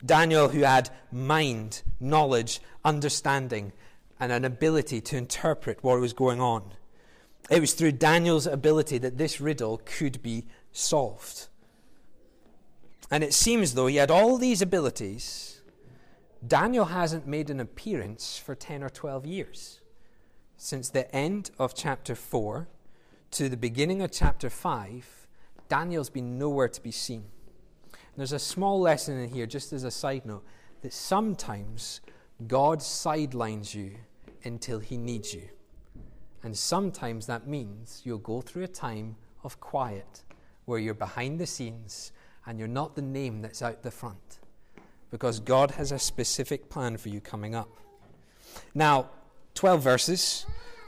Daniel, 0.06 0.50
who 0.50 0.62
had 0.62 0.90
mind, 1.12 1.82
knowledge, 2.00 2.62
understanding, 2.86 3.74
and 4.20 4.32
an 4.32 4.46
ability 4.46 5.02
to 5.02 5.18
interpret 5.18 5.84
what 5.84 6.00
was 6.00 6.14
going 6.14 6.42
on. 6.42 6.74
It 7.50 7.62
was 7.62 7.74
through 7.74 7.94
Daniel's 7.94 8.48
ability 8.48 8.98
that 9.00 9.18
this 9.18 9.42
riddle 9.42 9.82
could 9.86 10.22
be 10.22 10.46
solved. 10.72 11.48
And 13.12 13.24
it 13.24 13.34
seems, 13.34 13.74
though, 13.74 13.88
he 13.88 13.96
had 13.96 14.12
all 14.12 14.38
these 14.38 14.62
abilities, 14.62 15.59
Daniel 16.48 16.86
hasn't 16.86 17.28
made 17.28 17.50
an 17.50 17.60
appearance 17.60 18.38
for 18.38 18.56
10 18.56 18.82
or 18.82 18.90
12 18.90 19.26
years. 19.26 19.82
Since 20.56 20.90
the 20.90 21.14
end 21.14 21.52
of 21.60 21.76
chapter 21.76 22.16
4 22.16 22.68
to 23.32 23.50
the 23.50 23.58
beginning 23.58 24.02
of 24.02 24.12
chapter 24.12 24.50
5, 24.50 25.28
Daniel's 25.68 26.10
been 26.10 26.38
nowhere 26.38 26.70
to 26.70 26.82
be 26.82 26.92
seen. 26.92 27.26
And 27.92 28.18
there's 28.18 28.32
a 28.32 28.40
small 28.40 28.80
lesson 28.80 29.20
in 29.20 29.30
here, 29.30 29.46
just 29.46 29.74
as 29.74 29.84
a 29.84 29.92
side 29.92 30.26
note, 30.26 30.46
that 30.82 30.94
sometimes 30.94 32.00
God 32.48 32.82
sidelines 32.82 33.76
you 33.76 33.96
until 34.46 34.80
he 34.80 34.98
needs 34.98 35.34
you. 35.34 35.50
And 36.42 36.58
sometimes 36.58 37.26
that 37.28 37.48
means 37.48 38.02
you'll 38.06 38.18
go 38.18 38.40
through 38.40 38.64
a 38.64 38.68
time 38.68 39.18
of 39.44 39.60
quiet 39.60 40.24
where 40.66 40.80
you're 40.80 40.94
behind 40.94 41.40
the 41.40 41.46
scenes 41.46 42.14
and 42.46 42.58
you're 42.58 42.68
not 42.68 42.96
the 42.96 43.02
name 43.02 43.42
that's 43.42 43.62
out 43.62 43.84
the 43.84 43.92
front. 43.92 44.39
Because 45.12 45.40
God 45.40 45.72
has 45.72 45.92
a 45.92 46.00
specific 46.00 46.70
plan 46.70 46.98
for 46.98 47.10
you 47.10 47.20
coming 47.20 47.56
up. 47.56 47.70
Now, 48.76 49.10
12 49.56 49.82
verses. 49.82 50.46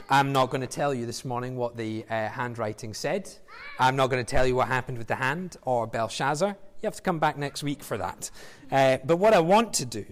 I'm 0.08 0.32
not 0.32 0.50
going 0.50 0.60
to 0.60 0.66
tell 0.66 0.94
you 0.94 1.06
this 1.06 1.24
morning 1.24 1.56
what 1.56 1.76
the 1.76 2.04
uh, 2.08 2.28
handwriting 2.28 2.94
said. 2.94 3.30
I'm 3.78 3.96
not 3.96 4.10
going 4.10 4.24
to 4.24 4.30
tell 4.30 4.46
you 4.46 4.54
what 4.54 4.68
happened 4.68 4.98
with 4.98 5.06
the 5.06 5.14
hand 5.14 5.56
or 5.62 5.86
Belshazzar. 5.86 6.48
You 6.48 6.86
have 6.86 6.96
to 6.96 7.02
come 7.02 7.18
back 7.18 7.38
next 7.38 7.62
week 7.62 7.82
for 7.82 7.96
that. 7.98 8.30
Uh, 8.70 8.98
but 9.04 9.16
what 9.16 9.34
I 9.34 9.40
want 9.40 9.72
to 9.74 9.86
do 9.86 10.04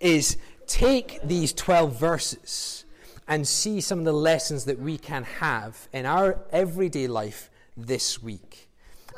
is 0.00 0.36
take 0.66 1.20
these 1.22 1.52
12 1.52 1.98
verses 1.98 2.84
and 3.28 3.46
see 3.46 3.80
some 3.80 4.00
of 4.00 4.04
the 4.04 4.12
lessons 4.12 4.64
that 4.64 4.78
we 4.78 4.98
can 4.98 5.24
have 5.24 5.88
in 5.92 6.06
our 6.06 6.40
everyday 6.50 7.06
life 7.06 7.50
this 7.76 8.22
week. 8.22 8.68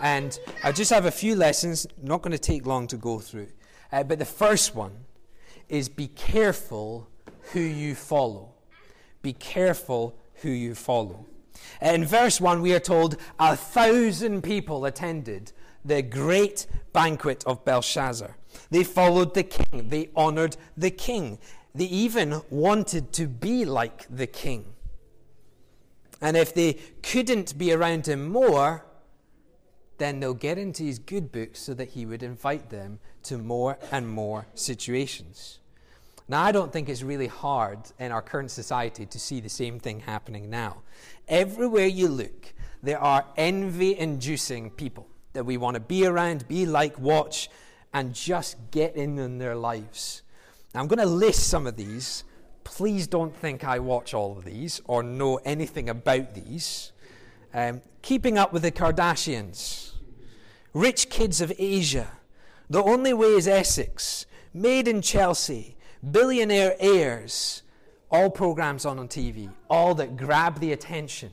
And 0.01 0.39
I 0.65 0.73
just 0.73 0.91
have 0.91 1.07
a 1.07 1.11
few 1.11 1.37
lessons, 1.37 1.87
not 2.03 2.23
going 2.23 2.33
to 2.33 2.39
take 2.39 2.67
long 2.67 2.87
to 2.89 2.97
go 2.97 3.19
through. 3.19 3.49
Uh, 3.93 4.03
but 4.03 4.19
the 4.19 4.25
first 4.25 4.75
one 4.75 4.93
is 5.69 5.89
be 5.89 6.09
careful 6.09 7.09
who 7.53 7.61
you 7.61 7.95
follow. 7.95 8.55
Be 9.21 9.35
careful 9.35 10.17
who 10.37 10.51
you 10.51 10.75
follow. 10.75 11.27
In 11.81 12.05
verse 12.05 12.41
1, 12.41 12.63
we 12.63 12.75
are 12.75 12.81
told 12.81 13.17
a 13.39 13.57
thousand 13.57 14.43
people 14.43 14.85
attended 14.85 15.53
the 15.85 16.03
great 16.03 16.67
banquet 16.93 17.45
of 17.47 17.65
Belshazzar. 17.65 18.37
They 18.71 18.85
followed 18.85 19.35
the 19.35 19.43
king, 19.43 19.89
they 19.89 20.11
honored 20.15 20.57
the 20.77 20.91
king, 20.91 21.39
they 21.75 21.87
even 21.87 22.43
wanted 22.51 23.13
to 23.15 23.27
be 23.27 23.65
like 23.65 24.07
the 24.15 24.27
king. 24.27 24.65
And 26.21 26.37
if 26.37 26.55
they 26.55 26.75
couldn't 27.03 27.59
be 27.59 27.73
around 27.73 28.07
him 28.07 28.29
more, 28.29 28.85
then 30.03 30.21
they'll 30.21 30.35
get 30.35 30.59
into 30.59 30.83
his 30.83 30.99
good 30.99 31.31
books 31.31 31.61
so 31.61 31.75
that 31.75 31.91
he 31.91 32.05
would 32.05 32.23
invite 32.23 32.71
them 32.71 32.99
to 33.23 33.39
more 33.39 33.79
and 33.93 34.09
more 34.09 34.47
situations. 34.55 35.61
Now, 36.29 36.43
I 36.43 36.53
don't 36.53 36.73
think 36.73 36.89
it's 36.89 37.03
really 37.03 37.27
hard 37.27 37.79
in 37.99 38.11
our 38.11 38.23
current 38.23 38.51
society 38.51 39.07
to 39.07 39.19
see 39.19 39.41
the 39.41 39.49
same 39.49 39.79
thing 39.79 40.01
happening 40.01 40.51
now. 40.51 40.79
Everywhere 41.29 41.87
you 41.87 42.09
look, 42.09 42.55
there 42.83 42.99
are 42.99 43.25
envy 43.37 43.99
inducing 43.99 44.71
people 44.71 45.07
that 45.35 45.45
we 45.45 45.57
want 45.57 45.75
to 45.75 45.81
be 45.81 46.07
around, 46.07 46.49
be 46.49 46.67
like, 46.67 46.99
watch, 46.99 47.49
and 47.93 48.15
just 48.15 48.57
get 48.71 48.97
in 48.97 49.19
on 49.19 49.39
their 49.39 49.55
lives. 49.55 50.23
Now, 50.75 50.81
I'm 50.81 50.89
going 50.89 50.99
to 50.99 51.07
list 51.07 51.49
some 51.49 51.67
of 51.67 51.77
these. 51.77 52.25
Please 52.65 53.07
don't 53.07 53.35
think 53.37 53.65
I 53.65 53.79
watch 53.79 54.15
all 54.15 54.39
of 54.39 54.45
these 54.45 54.81
or 54.87 55.03
know 55.03 55.37
anything 55.45 55.89
about 55.89 56.35
these. 56.35 56.93
Um, 57.53 57.83
keeping 58.01 58.39
up 58.39 58.53
with 58.53 58.63
the 58.63 58.73
Kardashians, 58.73 59.92
rich 60.73 61.11
kids 61.11 61.41
of 61.41 61.53
Asia, 61.59 62.09
the 62.69 62.83
only 62.83 63.13
way 63.13 63.29
is 63.29 63.47
Essex, 63.47 64.27
made 64.55 64.89
in 64.89 65.03
Chelsea, 65.03 65.77
billionaire 66.11 66.77
heirs, 66.79 67.63
all 68.11 68.31
programs 68.31 68.85
on 68.85 68.99
on 68.99 69.09
TV, 69.09 69.51
all 69.69 69.95
that 69.95 70.17
grab 70.17 70.61
the 70.61 70.73
attention. 70.73 71.31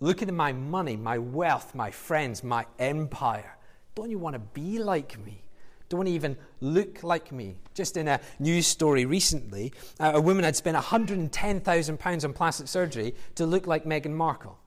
Look 0.00 0.22
at 0.22 0.32
my 0.32 0.52
money, 0.52 0.96
my 0.96 1.18
wealth, 1.18 1.74
my 1.74 1.90
friends, 1.90 2.42
my 2.42 2.66
empire. 2.78 3.56
Don't 3.94 4.10
you 4.10 4.18
want 4.18 4.34
to 4.34 4.40
be 4.40 4.78
like 4.78 5.18
me? 5.24 5.42
Don't 5.88 6.08
even 6.08 6.38
look 6.60 7.02
like 7.02 7.30
me. 7.30 7.56
Just 7.74 7.98
in 7.98 8.08
a 8.08 8.18
news 8.38 8.66
story 8.66 9.04
recently, 9.04 9.72
uh, 10.00 10.12
a 10.14 10.20
woman 10.20 10.42
had 10.42 10.56
spent 10.56 10.76
£110,000 10.76 12.24
on 12.24 12.32
plastic 12.32 12.66
surgery 12.66 13.14
to 13.34 13.44
look 13.44 13.66
like 13.66 13.84
Meghan 13.84 14.12
Markle. 14.12 14.58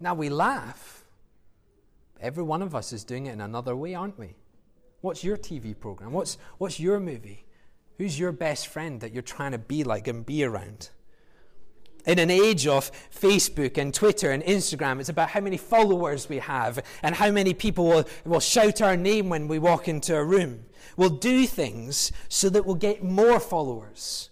Now 0.00 0.14
we 0.14 0.28
laugh. 0.28 0.99
Every 2.20 2.42
one 2.42 2.62
of 2.62 2.74
us 2.74 2.92
is 2.92 3.04
doing 3.04 3.26
it 3.26 3.32
in 3.32 3.40
another 3.40 3.74
way, 3.74 3.94
aren't 3.94 4.18
we? 4.18 4.34
What's 5.00 5.24
your 5.24 5.36
TV 5.36 5.78
program? 5.78 6.12
What's, 6.12 6.36
what's 6.58 6.78
your 6.78 7.00
movie? 7.00 7.46
Who's 7.98 8.18
your 8.18 8.32
best 8.32 8.66
friend 8.66 9.00
that 9.00 9.12
you're 9.12 9.22
trying 9.22 9.52
to 9.52 9.58
be 9.58 9.84
like 9.84 10.06
and 10.08 10.24
be 10.24 10.44
around? 10.44 10.90
In 12.06 12.18
an 12.18 12.30
age 12.30 12.66
of 12.66 12.90
Facebook 13.10 13.76
and 13.76 13.92
Twitter 13.92 14.30
and 14.30 14.42
Instagram, 14.42 15.00
it's 15.00 15.08
about 15.08 15.30
how 15.30 15.40
many 15.40 15.56
followers 15.56 16.28
we 16.28 16.38
have 16.38 16.82
and 17.02 17.14
how 17.14 17.30
many 17.30 17.52
people 17.52 17.86
will, 17.86 18.04
will 18.24 18.40
shout 18.40 18.80
our 18.80 18.96
name 18.96 19.28
when 19.28 19.48
we 19.48 19.58
walk 19.58 19.86
into 19.86 20.16
a 20.16 20.24
room. 20.24 20.64
We'll 20.96 21.10
do 21.10 21.46
things 21.46 22.10
so 22.28 22.48
that 22.50 22.64
we'll 22.64 22.74
get 22.74 23.04
more 23.04 23.38
followers. 23.38 24.30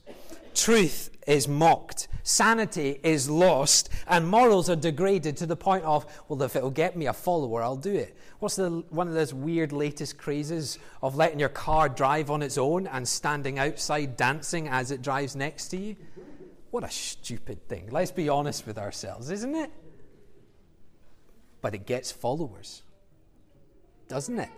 Truth 0.54 1.10
is 1.28 1.46
mocked, 1.46 2.08
sanity 2.22 2.98
is 3.02 3.28
lost, 3.28 3.90
and 4.08 4.26
morals 4.26 4.70
are 4.70 4.76
degraded 4.76 5.36
to 5.36 5.46
the 5.46 5.54
point 5.54 5.84
of, 5.84 6.06
well, 6.26 6.42
if 6.42 6.56
it'll 6.56 6.70
get 6.70 6.96
me 6.96 7.06
a 7.06 7.12
follower, 7.12 7.62
I'll 7.62 7.76
do 7.76 7.94
it. 7.94 8.16
What's 8.38 8.56
the, 8.56 8.82
one 8.88 9.08
of 9.08 9.14
those 9.14 9.34
weird 9.34 9.70
latest 9.70 10.16
crazes 10.16 10.78
of 11.02 11.16
letting 11.16 11.38
your 11.38 11.50
car 11.50 11.90
drive 11.90 12.30
on 12.30 12.40
its 12.40 12.56
own 12.56 12.86
and 12.86 13.06
standing 13.06 13.58
outside 13.58 14.16
dancing 14.16 14.68
as 14.68 14.90
it 14.90 15.02
drives 15.02 15.36
next 15.36 15.68
to 15.68 15.76
you? 15.76 15.96
What 16.70 16.82
a 16.82 16.90
stupid 16.90 17.68
thing. 17.68 17.88
Let's 17.90 18.10
be 18.10 18.30
honest 18.30 18.66
with 18.66 18.78
ourselves, 18.78 19.30
isn't 19.30 19.54
it? 19.54 19.70
But 21.60 21.74
it 21.74 21.84
gets 21.84 22.10
followers, 22.10 22.84
doesn't 24.08 24.38
it? 24.38 24.50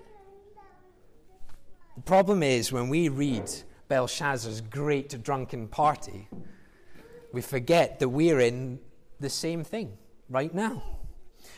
The 1.97 2.03
problem 2.03 2.45
is 2.45 2.71
when 2.71 2.89
we 2.89 3.09
read 3.09 3.51
Belshazzar's 3.89 4.61
great 4.61 5.21
drunken 5.25 5.67
party, 5.67 6.29
we 7.33 7.41
forget 7.41 7.99
that 7.99 8.09
we're 8.09 8.41
in 8.41 8.81
the 9.19 9.31
same 9.31 9.65
thing 9.65 9.97
right 10.29 10.55
now. 10.55 10.83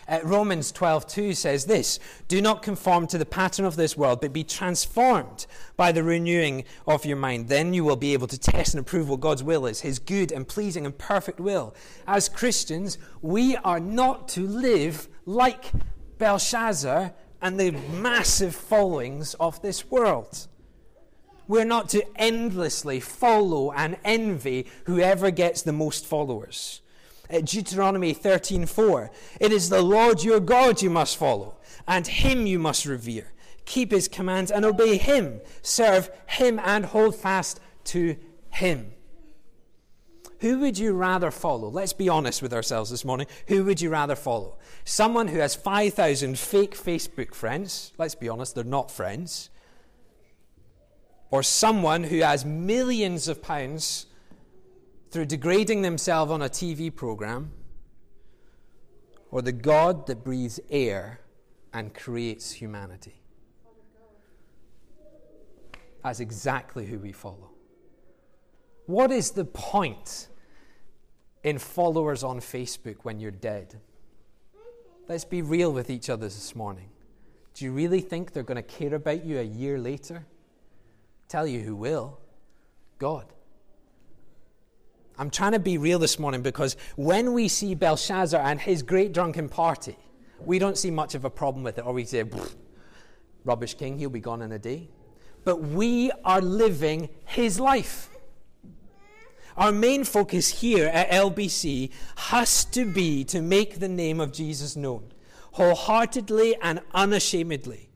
Uh, 0.08 0.20
Romans 0.24 0.72
12:2 0.72 1.34
says 1.34 1.66
this, 1.66 1.98
"Do 2.28 2.42
not 2.42 2.62
conform 2.62 3.06
to 3.08 3.18
the 3.18 3.26
pattern 3.26 3.64
of 3.64 3.76
this 3.76 3.96
world, 3.96 4.20
but 4.20 4.32
be 4.32 4.44
transformed 4.44 5.46
by 5.76 5.92
the 5.92 6.02
renewing 6.02 6.64
of 6.86 7.06
your 7.06 7.16
mind. 7.16 7.48
Then 7.48 7.72
you 7.72 7.84
will 7.84 7.96
be 7.96 8.12
able 8.12 8.26
to 8.28 8.38
test 8.38 8.74
and 8.74 8.80
approve 8.80 9.08
what 9.08 9.20
God's 9.20 9.42
will 9.42 9.64
is, 9.66 9.80
his 9.80 9.98
good 9.98 10.32
and 10.32 10.46
pleasing 10.46 10.84
and 10.84 10.96
perfect 10.96 11.38
will." 11.38 11.74
As 12.06 12.28
Christians, 12.28 12.98
we 13.20 13.56
are 13.58 13.80
not 13.80 14.28
to 14.30 14.46
live 14.46 15.08
like 15.24 15.72
Belshazzar 16.18 17.12
and 17.40 17.58
the 17.58 17.70
massive 17.70 18.54
followings 18.54 19.34
of 19.34 19.62
this 19.62 19.90
world. 19.90 20.48
We're 21.48 21.64
not 21.64 21.88
to 21.90 22.04
endlessly 22.16 23.00
follow 23.00 23.72
and 23.72 23.96
envy 24.04 24.66
whoever 24.84 25.30
gets 25.30 25.62
the 25.62 25.72
most 25.72 26.06
followers. 26.06 26.80
At 27.28 27.46
Deuteronomy 27.46 28.14
13:4. 28.14 29.10
It 29.40 29.52
is 29.52 29.68
the 29.68 29.82
Lord 29.82 30.22
your 30.22 30.40
God 30.40 30.82
you 30.82 30.90
must 30.90 31.16
follow, 31.16 31.56
and 31.88 32.06
him 32.06 32.46
you 32.46 32.58
must 32.58 32.84
revere. 32.84 33.32
Keep 33.64 33.92
his 33.92 34.08
commands 34.08 34.50
and 34.50 34.64
obey 34.64 34.98
him. 34.98 35.40
Serve 35.62 36.10
him 36.26 36.60
and 36.62 36.86
hold 36.86 37.16
fast 37.16 37.60
to 37.84 38.16
him. 38.50 38.92
Who 40.40 40.58
would 40.58 40.76
you 40.76 40.92
rather 40.92 41.30
follow? 41.30 41.68
Let's 41.68 41.92
be 41.92 42.08
honest 42.08 42.42
with 42.42 42.52
ourselves 42.52 42.90
this 42.90 43.04
morning. 43.04 43.28
Who 43.46 43.64
would 43.64 43.80
you 43.80 43.90
rather 43.90 44.16
follow? 44.16 44.58
Someone 44.84 45.28
who 45.28 45.38
has 45.38 45.54
5,000 45.54 46.36
fake 46.36 46.76
Facebook 46.76 47.32
friends. 47.32 47.92
Let's 47.96 48.16
be 48.16 48.28
honest, 48.28 48.56
they're 48.56 48.64
not 48.64 48.90
friends. 48.90 49.50
Or 51.32 51.42
someone 51.42 52.04
who 52.04 52.20
has 52.20 52.44
millions 52.44 53.26
of 53.26 53.42
pounds 53.42 54.06
through 55.10 55.24
degrading 55.24 55.82
themselves 55.82 56.30
on 56.30 56.42
a 56.42 56.48
TV 56.48 56.94
program, 56.94 57.50
or 59.30 59.42
the 59.42 59.50
God 59.50 60.06
that 60.06 60.22
breathes 60.22 60.60
air 60.70 61.20
and 61.72 61.94
creates 61.94 62.52
humanity. 62.52 63.14
That's 66.04 66.20
exactly 66.20 66.84
who 66.84 66.98
we 66.98 67.12
follow. 67.12 67.50
What 68.84 69.10
is 69.10 69.30
the 69.30 69.46
point 69.46 70.28
in 71.44 71.58
followers 71.58 72.22
on 72.22 72.40
Facebook 72.40 72.96
when 73.04 73.20
you're 73.20 73.30
dead? 73.30 73.80
Let's 75.08 75.24
be 75.24 75.40
real 75.40 75.72
with 75.72 75.88
each 75.88 76.10
other 76.10 76.26
this 76.26 76.54
morning. 76.54 76.90
Do 77.54 77.64
you 77.64 77.72
really 77.72 78.00
think 78.00 78.32
they're 78.32 78.42
going 78.42 78.56
to 78.56 78.62
care 78.62 78.94
about 78.94 79.24
you 79.24 79.38
a 79.38 79.42
year 79.42 79.78
later? 79.78 80.26
Tell 81.32 81.46
you 81.46 81.60
who 81.60 81.74
will 81.74 82.18
God. 82.98 83.24
I'm 85.16 85.30
trying 85.30 85.52
to 85.52 85.58
be 85.58 85.78
real 85.78 85.98
this 85.98 86.18
morning 86.18 86.42
because 86.42 86.76
when 86.96 87.32
we 87.32 87.48
see 87.48 87.74
Belshazzar 87.74 88.38
and 88.38 88.60
his 88.60 88.82
great 88.82 89.14
drunken 89.14 89.48
party, 89.48 89.96
we 90.44 90.58
don't 90.58 90.76
see 90.76 90.90
much 90.90 91.14
of 91.14 91.24
a 91.24 91.30
problem 91.30 91.64
with 91.64 91.78
it, 91.78 91.86
or 91.86 91.94
we 91.94 92.04
say, 92.04 92.22
Rubbish 93.46 93.72
King, 93.72 93.98
he'll 93.98 94.10
be 94.10 94.20
gone 94.20 94.42
in 94.42 94.52
a 94.52 94.58
day. 94.58 94.90
But 95.42 95.62
we 95.62 96.10
are 96.22 96.42
living 96.42 97.08
his 97.24 97.58
life. 97.58 98.10
Our 99.56 99.72
main 99.72 100.04
focus 100.04 100.60
here 100.60 100.88
at 100.88 101.10
LBC 101.12 101.92
has 102.16 102.66
to 102.66 102.84
be 102.84 103.24
to 103.24 103.40
make 103.40 103.78
the 103.78 103.88
name 103.88 104.20
of 104.20 104.34
Jesus 104.34 104.76
known, 104.76 105.10
wholeheartedly 105.52 106.56
and 106.60 106.82
unashamedly. 106.92 107.88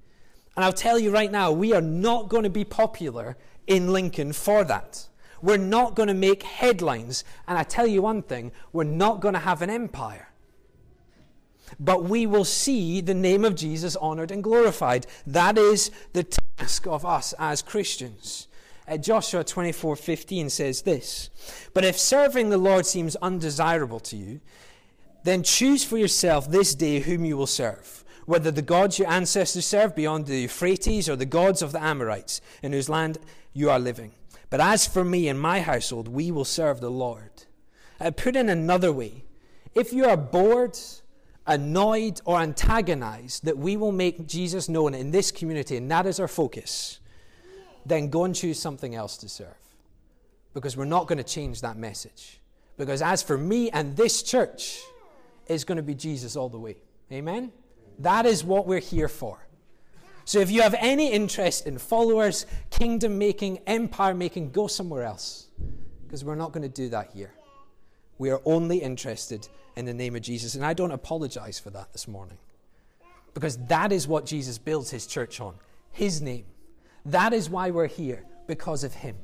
And 0.56 0.64
I'll 0.64 0.72
tell 0.72 0.98
you 0.98 1.10
right 1.10 1.30
now, 1.30 1.52
we 1.52 1.72
are 1.72 1.82
not 1.82 2.28
going 2.28 2.44
to 2.44 2.50
be 2.50 2.64
popular 2.64 3.36
in 3.66 3.92
Lincoln 3.92 4.32
for 4.32 4.64
that. 4.64 5.08
We're 5.42 5.58
not 5.58 5.94
going 5.94 6.08
to 6.08 6.14
make 6.14 6.42
headlines. 6.42 7.24
And 7.46 7.58
I 7.58 7.62
tell 7.62 7.86
you 7.86 8.02
one 8.02 8.22
thing, 8.22 8.52
we're 8.72 8.84
not 8.84 9.20
going 9.20 9.34
to 9.34 9.40
have 9.40 9.62
an 9.62 9.70
empire. 9.70 10.28
But 11.78 12.04
we 12.04 12.26
will 12.26 12.44
see 12.44 13.00
the 13.00 13.14
name 13.14 13.44
of 13.44 13.54
Jesus 13.54 13.96
honored 13.96 14.30
and 14.30 14.42
glorified. 14.42 15.06
That 15.26 15.58
is 15.58 15.90
the 16.12 16.24
task 16.58 16.86
of 16.86 17.04
us 17.04 17.34
as 17.38 17.60
Christians. 17.60 18.48
Uh, 18.88 18.96
Joshua 18.96 19.42
24:15 19.42 20.48
says 20.48 20.82
this, 20.82 21.28
"But 21.74 21.84
if 21.84 21.98
serving 21.98 22.50
the 22.50 22.56
Lord 22.56 22.86
seems 22.86 23.16
undesirable 23.16 23.98
to 24.00 24.16
you, 24.16 24.40
then 25.24 25.42
choose 25.42 25.82
for 25.82 25.98
yourself 25.98 26.48
this 26.48 26.74
day 26.74 27.00
whom 27.00 27.24
you 27.24 27.36
will 27.36 27.48
serve, 27.48 28.04
whether 28.26 28.50
the 28.50 28.62
gods 28.62 28.98
your 28.98 29.08
ancestors 29.08 29.64
served 29.64 29.94
beyond 29.94 30.26
the 30.26 30.42
Euphrates 30.42 31.08
or 31.08 31.16
the 31.16 31.24
gods 31.24 31.62
of 31.62 31.72
the 31.72 31.82
Amorites 31.82 32.40
in 32.62 32.72
whose 32.72 32.88
land 32.88 33.18
you 33.52 33.70
are 33.70 33.78
living. 33.78 34.12
But 34.50 34.60
as 34.60 34.86
for 34.86 35.04
me 35.04 35.28
and 35.28 35.40
my 35.40 35.60
household, 35.60 36.08
we 36.08 36.30
will 36.30 36.44
serve 36.44 36.80
the 36.80 36.90
Lord." 36.90 37.30
Uh, 37.98 38.10
put 38.10 38.36
in 38.36 38.48
another 38.48 38.92
way, 38.92 39.24
if 39.74 39.92
you 39.92 40.04
are 40.04 40.16
bored, 40.16 40.78
annoyed, 41.46 42.20
or 42.24 42.40
antagonized 42.40 43.44
that 43.44 43.56
we 43.56 43.76
will 43.76 43.92
make 43.92 44.26
Jesus 44.26 44.68
known 44.68 44.94
in 44.94 45.10
this 45.10 45.30
community, 45.30 45.76
and 45.76 45.90
that 45.90 46.06
is 46.06 46.20
our 46.20 46.28
focus, 46.28 47.00
then 47.86 48.10
go 48.10 48.24
and 48.24 48.34
choose 48.34 48.58
something 48.58 48.94
else 48.94 49.16
to 49.18 49.28
serve. 49.28 49.56
Because 50.52 50.76
we're 50.76 50.84
not 50.84 51.06
going 51.06 51.18
to 51.18 51.24
change 51.24 51.60
that 51.60 51.76
message. 51.76 52.40
Because 52.76 53.00
as 53.00 53.22
for 53.22 53.38
me 53.38 53.70
and 53.70 53.96
this 53.96 54.22
church, 54.22 54.80
it's 55.46 55.64
going 55.64 55.76
to 55.76 55.82
be 55.82 55.94
Jesus 55.94 56.36
all 56.36 56.48
the 56.48 56.58
way. 56.58 56.76
Amen? 57.12 57.52
That 57.98 58.26
is 58.26 58.44
what 58.44 58.66
we're 58.66 58.80
here 58.80 59.08
for. 59.08 59.46
So 60.24 60.40
if 60.40 60.50
you 60.50 60.62
have 60.62 60.74
any 60.78 61.12
interest 61.12 61.66
in 61.66 61.78
followers, 61.78 62.46
kingdom 62.70 63.16
making, 63.16 63.60
empire 63.66 64.12
making, 64.12 64.50
go 64.50 64.66
somewhere 64.66 65.04
else. 65.04 65.46
Because 66.04 66.24
we're 66.24 66.34
not 66.34 66.52
going 66.52 66.62
to 66.62 66.68
do 66.68 66.88
that 66.88 67.10
here. 67.12 67.32
We 68.18 68.30
are 68.30 68.40
only 68.44 68.78
interested 68.78 69.48
in 69.76 69.84
the 69.84 69.94
name 69.94 70.16
of 70.16 70.22
Jesus. 70.22 70.54
And 70.54 70.64
I 70.64 70.72
don't 70.72 70.90
apologize 70.90 71.58
for 71.58 71.70
that 71.70 71.92
this 71.92 72.08
morning. 72.08 72.38
Because 73.34 73.56
that 73.66 73.92
is 73.92 74.08
what 74.08 74.26
Jesus 74.26 74.58
builds 74.58 74.90
his 74.90 75.06
church 75.06 75.40
on 75.40 75.54
his 75.92 76.20
name. 76.20 76.44
That 77.04 77.32
is 77.32 77.48
why 77.48 77.70
we're 77.70 77.86
here, 77.86 78.24
because 78.46 78.82
of 78.82 78.94
him. 78.94 79.16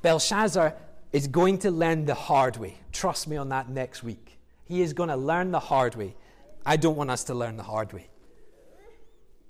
Belshazzar 0.00 0.74
is 1.12 1.26
going 1.26 1.58
to 1.58 1.70
learn 1.70 2.06
the 2.06 2.14
hard 2.14 2.56
way. 2.56 2.78
Trust 2.92 3.28
me 3.28 3.36
on 3.36 3.50
that 3.50 3.68
next 3.68 4.02
week. 4.02 4.38
He 4.64 4.80
is 4.80 4.92
going 4.92 5.08
to 5.08 5.16
learn 5.16 5.50
the 5.50 5.60
hard 5.60 5.94
way. 5.94 6.14
I 6.64 6.76
don't 6.76 6.96
want 6.96 7.10
us 7.10 7.24
to 7.24 7.34
learn 7.34 7.56
the 7.56 7.62
hard 7.62 7.92
way. 7.92 8.08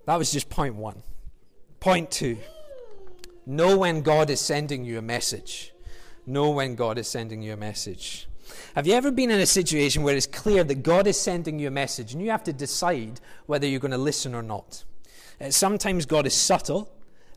That 0.07 0.16
was 0.16 0.33
just 0.33 0.49
point 0.49 0.75
one. 0.75 1.03
Point 1.81 2.11
two 2.11 2.38
know 3.47 3.79
when 3.79 4.03
God 4.03 4.29
is 4.31 4.40
sending 4.40 4.85
you 4.85 4.99
a 4.99 5.03
message. 5.03 5.73
Know 6.27 6.51
when 6.51 6.75
God 6.75 6.99
is 6.99 7.09
sending 7.09 7.40
you 7.40 7.55
a 7.55 7.57
message. 7.57 8.29
Have 8.75 8.87
you 8.87 8.94
ever 8.94 9.11
been 9.11 9.31
in 9.31 9.40
a 9.40 9.47
situation 9.47 10.03
where 10.03 10.16
it's 10.16 10.27
clear 10.27 10.64
that 10.64 10.83
God 10.83 11.07
is 11.07 11.18
sending 11.18 11.59
you 11.59 11.68
a 11.68 11.71
message 11.71 12.12
and 12.12 12.23
you 12.23 12.31
have 12.31 12.44
to 12.44 12.53
decide 12.53 13.21
whether 13.47 13.66
you're 13.66 13.81
going 13.81 13.92
to 13.92 13.99
listen 13.99 14.35
or 14.35 14.42
not? 14.42 14.85
Uh, 15.40 15.51
sometimes 15.51 16.07
God 16.07 16.27
is 16.27 16.35
subtle 16.35 16.90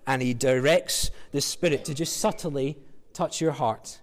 and 0.05 0.21
He 0.21 0.33
directs 0.33 1.11
the 1.31 1.41
Spirit 1.41 1.85
to 1.85 1.93
just 1.93 2.17
subtly 2.17 2.77
touch 3.13 3.41
your 3.41 3.51
heart. 3.51 3.99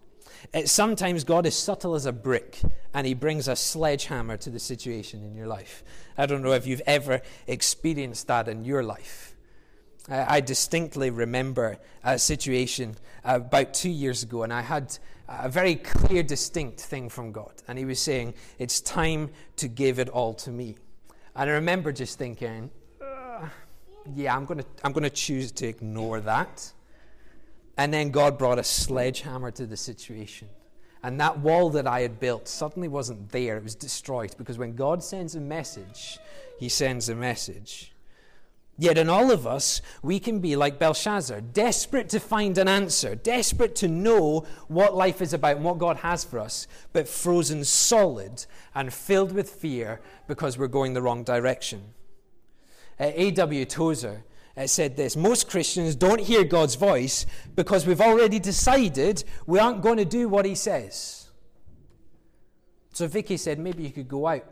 Uh, 0.54 0.62
sometimes 0.64 1.24
God 1.24 1.46
is 1.46 1.54
subtle 1.54 1.94
as 1.94 2.06
a 2.06 2.12
brick 2.12 2.60
and 2.94 3.06
He 3.06 3.14
brings 3.14 3.48
a 3.48 3.56
sledgehammer 3.56 4.36
to 4.38 4.50
the 4.50 4.58
situation 4.58 5.22
in 5.22 5.34
your 5.34 5.46
life. 5.46 5.84
I 6.16 6.26
don't 6.26 6.42
know 6.42 6.52
if 6.52 6.66
you've 6.66 6.82
ever 6.86 7.20
experienced 7.46 8.26
that 8.28 8.48
in 8.48 8.64
your 8.64 8.82
life. 8.82 9.34
Uh, 10.10 10.24
I 10.26 10.40
distinctly 10.40 11.10
remember 11.10 11.78
a 12.02 12.18
situation 12.18 12.96
uh, 13.24 13.36
about 13.36 13.74
two 13.74 13.90
years 13.90 14.22
ago, 14.22 14.42
and 14.42 14.52
I 14.52 14.62
had 14.62 14.96
a 15.28 15.48
very 15.50 15.76
clear, 15.76 16.22
distinct 16.22 16.80
thing 16.80 17.10
from 17.10 17.30
God. 17.30 17.52
And 17.68 17.78
He 17.78 17.84
was 17.84 18.00
saying, 18.00 18.34
It's 18.58 18.80
time 18.80 19.30
to 19.56 19.68
give 19.68 19.98
it 19.98 20.08
all 20.08 20.32
to 20.34 20.50
me. 20.50 20.76
And 21.36 21.50
I 21.50 21.54
remember 21.54 21.92
just 21.92 22.18
thinking, 22.18 22.70
Yeah, 24.14 24.34
I'm 24.34 24.46
going 24.46 24.60
to 24.60 24.66
I'm 24.82 24.92
going 24.92 25.04
to 25.04 25.10
choose 25.10 25.52
to 25.52 25.66
ignore 25.66 26.20
that. 26.20 26.72
And 27.78 27.94
then 27.94 28.10
God 28.10 28.36
brought 28.36 28.58
a 28.58 28.64
sledgehammer 28.64 29.52
to 29.52 29.64
the 29.64 29.76
situation. 29.76 30.48
And 31.02 31.20
that 31.20 31.38
wall 31.38 31.70
that 31.70 31.86
I 31.86 32.00
had 32.00 32.18
built 32.18 32.48
suddenly 32.48 32.88
wasn't 32.88 33.30
there, 33.30 33.56
it 33.56 33.62
was 33.62 33.76
destroyed. 33.76 34.34
Because 34.36 34.58
when 34.58 34.74
God 34.74 35.02
sends 35.02 35.36
a 35.36 35.40
message, 35.40 36.18
He 36.58 36.68
sends 36.68 37.08
a 37.08 37.14
message. 37.14 37.92
Yet 38.80 38.98
in 38.98 39.08
all 39.08 39.32
of 39.32 39.44
us, 39.44 39.80
we 40.02 40.20
can 40.20 40.38
be 40.38 40.54
like 40.54 40.78
Belshazzar, 40.78 41.40
desperate 41.40 42.08
to 42.10 42.20
find 42.20 42.56
an 42.58 42.68
answer, 42.68 43.16
desperate 43.16 43.74
to 43.76 43.88
know 43.88 44.46
what 44.68 44.94
life 44.94 45.20
is 45.20 45.32
about 45.32 45.56
and 45.56 45.64
what 45.64 45.78
God 45.78 45.98
has 45.98 46.22
for 46.22 46.38
us, 46.38 46.68
but 46.92 47.08
frozen 47.08 47.64
solid 47.64 48.46
and 48.76 48.92
filled 48.92 49.32
with 49.32 49.50
fear 49.50 50.00
because 50.28 50.56
we're 50.56 50.68
going 50.68 50.94
the 50.94 51.02
wrong 51.02 51.24
direction. 51.24 51.94
Uh, 53.00 53.10
A.W. 53.14 53.64
Tozer 53.64 54.22
uh, 54.58 54.66
said 54.66 54.96
this 54.96 55.16
Most 55.16 55.48
Christians 55.48 55.94
don't 55.94 56.20
hear 56.20 56.44
God's 56.44 56.74
voice 56.74 57.26
because 57.54 57.86
we've 57.86 58.00
already 58.00 58.38
decided 58.38 59.24
we 59.46 59.58
aren't 59.58 59.82
going 59.82 59.98
to 59.98 60.04
do 60.04 60.28
what 60.28 60.44
He 60.44 60.54
says. 60.54 61.30
So 62.92 63.06
Vicky 63.06 63.36
said, 63.36 63.58
maybe 63.58 63.84
you 63.84 63.90
could 63.90 64.08
go 64.08 64.26
out 64.26 64.44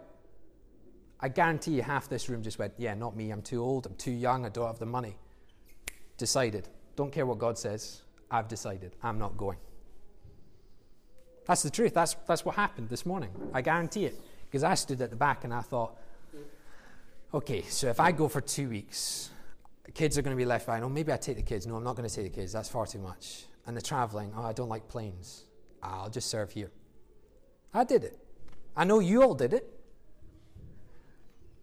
I 1.18 1.28
guarantee 1.28 1.72
you 1.72 1.82
half 1.82 2.08
this 2.08 2.28
room 2.28 2.42
just 2.42 2.58
went, 2.58 2.74
Yeah, 2.78 2.94
not 2.94 3.16
me. 3.16 3.30
I'm 3.30 3.42
too 3.42 3.62
old. 3.62 3.86
I'm 3.86 3.94
too 3.94 4.10
young. 4.10 4.44
I 4.44 4.48
don't 4.48 4.66
have 4.66 4.78
the 4.78 4.86
money. 4.86 5.16
Decided. 6.18 6.68
Don't 6.94 7.12
care 7.12 7.26
what 7.26 7.38
God 7.38 7.58
says. 7.58 8.02
I've 8.30 8.48
decided. 8.48 8.96
I'm 9.02 9.18
not 9.18 9.36
going. 9.36 9.58
That's 11.46 11.62
the 11.62 11.70
truth. 11.70 11.94
That's, 11.94 12.14
that's 12.26 12.44
what 12.44 12.56
happened 12.56 12.88
this 12.88 13.06
morning. 13.06 13.30
I 13.54 13.62
guarantee 13.62 14.06
it. 14.06 14.20
Because 14.46 14.64
I 14.64 14.74
stood 14.74 15.00
at 15.00 15.10
the 15.10 15.16
back 15.16 15.44
and 15.44 15.54
I 15.54 15.60
thought, 15.60 15.96
okay, 17.32 17.62
so 17.62 17.88
if 17.88 18.00
I 18.00 18.12
go 18.12 18.28
for 18.28 18.40
two 18.40 18.68
weeks, 18.68 19.30
kids 19.94 20.18
are 20.18 20.22
going 20.22 20.36
to 20.36 20.40
be 20.40 20.44
left 20.44 20.66
behind. 20.66 20.84
Oh, 20.84 20.88
maybe 20.88 21.12
I 21.12 21.16
take 21.16 21.36
the 21.36 21.42
kids. 21.42 21.66
No, 21.66 21.76
I'm 21.76 21.84
not 21.84 21.96
going 21.96 22.08
to 22.08 22.14
take 22.14 22.32
the 22.32 22.40
kids. 22.40 22.52
That's 22.52 22.68
far 22.68 22.86
too 22.86 22.98
much. 22.98 23.44
And 23.66 23.76
the 23.76 23.82
traveling. 23.82 24.32
Oh, 24.36 24.44
I 24.44 24.52
don't 24.52 24.68
like 24.68 24.88
planes. 24.88 25.44
I'll 25.82 26.10
just 26.10 26.28
serve 26.28 26.50
here. 26.50 26.70
I 27.72 27.84
did 27.84 28.04
it. 28.04 28.18
I 28.76 28.84
know 28.84 28.98
you 28.98 29.22
all 29.22 29.34
did 29.34 29.52
it 29.52 29.68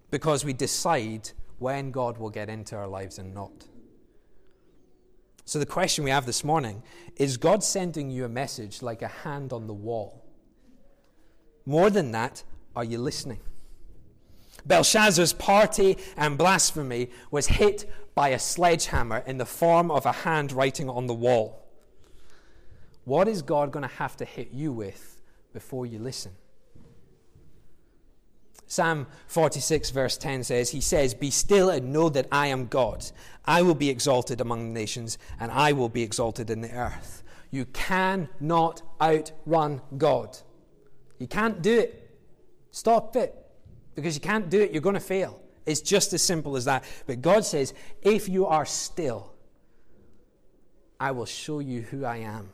because 0.10 0.46
we 0.46 0.54
decide 0.54 1.32
when 1.60 1.92
God 1.92 2.18
will 2.18 2.30
get 2.30 2.50
into 2.50 2.76
our 2.76 2.88
lives 2.88 3.20
and 3.20 3.34
not. 3.34 3.52
So, 5.46 5.60
the 5.60 5.66
question 5.66 6.04
we 6.04 6.10
have 6.10 6.26
this 6.26 6.44
morning 6.44 6.84
is 7.18 7.36
God 7.38 7.64
sending 7.64 8.10
you 8.10 8.24
a 8.26 8.30
message 8.30 8.82
like 8.82 9.02
a 9.02 9.08
hand 9.08 9.52
on 9.52 9.68
the 9.68 9.74
wall? 9.74 10.24
More 11.66 11.90
than 11.90 12.12
that, 12.12 12.44
are 12.76 12.84
you 12.84 12.98
listening? 12.98 13.40
Belshazzar's 14.65 15.34
party 15.34 15.97
and 16.15 16.38
blasphemy 16.38 17.10
was 17.32 17.47
hit 17.47 17.89
by 18.15 18.30
a 18.30 18.39
sledgehammer 18.39 19.23
in 19.26 19.38
the 19.38 19.45
form 19.45 19.91
of 19.91 20.06
a 20.06 20.12
handwriting 20.12 20.89
on 20.89 21.08
the 21.08 21.13
wall. 21.13 21.63
What 23.06 23.28
is 23.28 23.41
God 23.41 23.71
going 23.71 23.88
to 23.88 23.95
have 23.95 24.15
to 24.17 24.26
hit 24.26 24.52
you 24.52 24.71
with 24.71 25.21
before 25.52 25.86
you 25.86 25.99
listen? 25.99 26.32
Psalm 28.65 29.06
46, 29.28 29.91
verse 29.91 30.17
10 30.17 30.43
says, 30.43 30.69
He 30.69 30.82
says, 30.82 31.13
Be 31.13 31.30
still 31.30 31.69
and 31.69 31.93
know 31.93 32.10
that 32.10 32.28
I 32.32 32.47
am 32.47 32.67
God. 32.67 33.06
I 33.45 33.62
will 33.62 33.76
be 33.76 33.89
exalted 33.89 34.41
among 34.41 34.65
the 34.65 34.80
nations, 34.80 35.17
and 35.39 35.52
I 35.52 35.73
will 35.73 35.89
be 35.89 36.02
exalted 36.02 36.49
in 36.49 36.62
the 36.62 36.71
earth. 36.71 37.23
You 37.52 37.65
cannot 37.65 38.82
outrun 38.99 39.82
God. 39.97 40.38
You 41.19 41.28
can't 41.28 41.62
do 41.62 41.78
it. 41.78 42.17
Stop 42.71 43.15
it. 43.15 43.43
Because 43.96 44.16
you 44.16 44.22
can't 44.22 44.50
do 44.50 44.62
it, 44.62 44.72
you're 44.72 44.82
going 44.82 44.96
to 44.96 45.00
fail. 45.00 45.40
It's 45.66 45.82
just 45.82 46.14
as 46.14 46.22
simple 46.22 46.56
as 46.56 46.66
that. 46.66 46.84
But 47.06 47.22
God 47.22 47.46
says, 47.46 47.74
If 48.02 48.28
you 48.28 48.46
are 48.46 48.66
still, 48.66 49.34
I 51.00 51.12
will 51.12 51.26
show 51.26 51.60
you 51.60 51.82
who 51.82 52.06
I 52.06 52.18
am. 52.18 52.50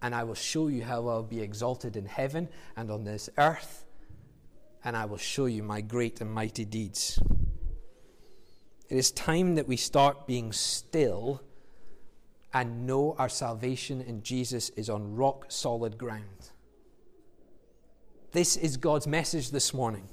And 0.00 0.14
I 0.14 0.24
will 0.24 0.34
show 0.34 0.68
you 0.68 0.84
how 0.84 1.08
I'll 1.08 1.22
be 1.22 1.40
exalted 1.40 1.96
in 1.96 2.04
heaven 2.04 2.48
and 2.76 2.90
on 2.90 3.04
this 3.04 3.30
earth 3.38 3.84
and 4.84 4.96
I 4.96 5.06
will 5.06 5.16
show 5.16 5.46
you 5.46 5.62
my 5.62 5.80
great 5.80 6.20
and 6.20 6.30
mighty 6.30 6.64
deeds. 6.64 7.18
It 8.90 8.98
is 8.98 9.10
time 9.10 9.54
that 9.54 9.66
we 9.66 9.78
start 9.78 10.26
being 10.26 10.52
still 10.52 11.42
and 12.52 12.86
know 12.86 13.16
our 13.18 13.30
salvation 13.30 14.02
in 14.02 14.22
Jesus 14.22 14.68
is 14.70 14.90
on 14.90 15.16
rock 15.16 15.46
solid 15.48 15.96
ground. 15.96 16.50
This 18.34 18.56
is 18.56 18.76
God's 18.76 19.06
message 19.06 19.52
this 19.52 19.72
morning. 19.72 20.08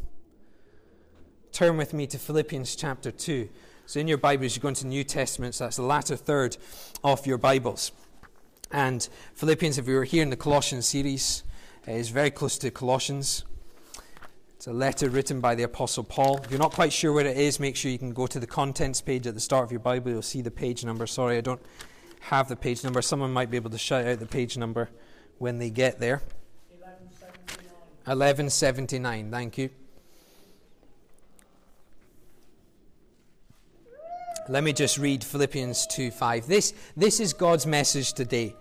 Turn 1.52 1.76
with 1.76 1.92
me 1.92 2.06
to 2.06 2.20
Philippians 2.20 2.76
chapter 2.76 3.10
2, 3.10 3.50
So 3.88 4.00
in 4.00 4.08
your 4.08 4.20
Bibles, 4.20 4.56
you 4.56 4.62
go 4.62 4.68
into 4.68 4.86
New 4.86 5.04
Testament, 5.04 5.56
so 5.56 5.64
that's 5.64 5.78
the 5.78 5.82
latter 5.82 6.16
third 6.16 6.56
of 7.04 7.26
your 7.26 7.40
Bibles. 7.40 7.92
And 8.72 9.10
Philippians, 9.34 9.80
if 9.80 9.88
we 9.88 9.96
were 9.96 10.04
here 10.04 10.22
in 10.22 10.30
the 10.30 10.36
Colossians 10.36 10.86
series, 10.86 11.44
uh, 11.88 11.94
is 11.94 12.10
very 12.10 12.30
close 12.30 12.60
to 12.60 12.70
Colossians. 12.70 13.44
It's 14.56 14.68
a 14.68 14.72
letter 14.72 15.10
written 15.10 15.42
by 15.42 15.56
the 15.56 15.64
Apostle 15.64 16.04
Paul. 16.04 16.42
If 16.44 16.52
you're 16.52 16.60
not 16.60 16.74
quite 16.74 16.94
sure 16.94 17.14
where 17.14 17.26
it 17.26 17.36
is, 17.36 17.60
make 17.60 17.76
sure 17.76 17.90
you 17.90 17.98
can 17.98 18.14
go 18.14 18.28
to 18.28 18.40
the 18.40 18.46
contents 18.46 19.02
page 19.02 19.26
at 19.26 19.34
the 19.34 19.40
start 19.40 19.66
of 19.66 19.72
your 19.72 19.80
Bible. 19.80 20.12
You'll 20.12 20.22
see 20.22 20.44
the 20.44 20.52
page 20.52 20.86
number. 20.86 21.08
Sorry, 21.08 21.40
I 21.40 21.42
don't 21.42 21.62
have 22.20 22.50
the 22.50 22.56
page 22.56 22.84
number. 22.84 23.02
Someone 23.02 23.34
might 23.34 23.50
be 23.50 23.58
able 23.58 23.72
to 23.72 23.80
shout 23.80 24.06
out 24.06 24.20
the 24.20 24.28
page 24.28 24.60
number 24.60 24.92
when 25.40 25.58
they 25.58 25.72
get 25.72 25.98
there. 25.98 26.22
1179. 28.06 29.30
1179, 29.30 29.32
thank 29.32 29.58
you. 29.58 29.70
Let 34.50 34.64
me 34.64 34.74
just 34.74 34.98
read 34.98 35.24
Philippians 35.24 35.86
2 35.88 36.12
5. 36.12 36.48
This, 36.48 36.74
this 36.98 37.20
is 37.20 37.32
God's 37.34 37.68
message 37.68 38.14
today. 38.14 38.56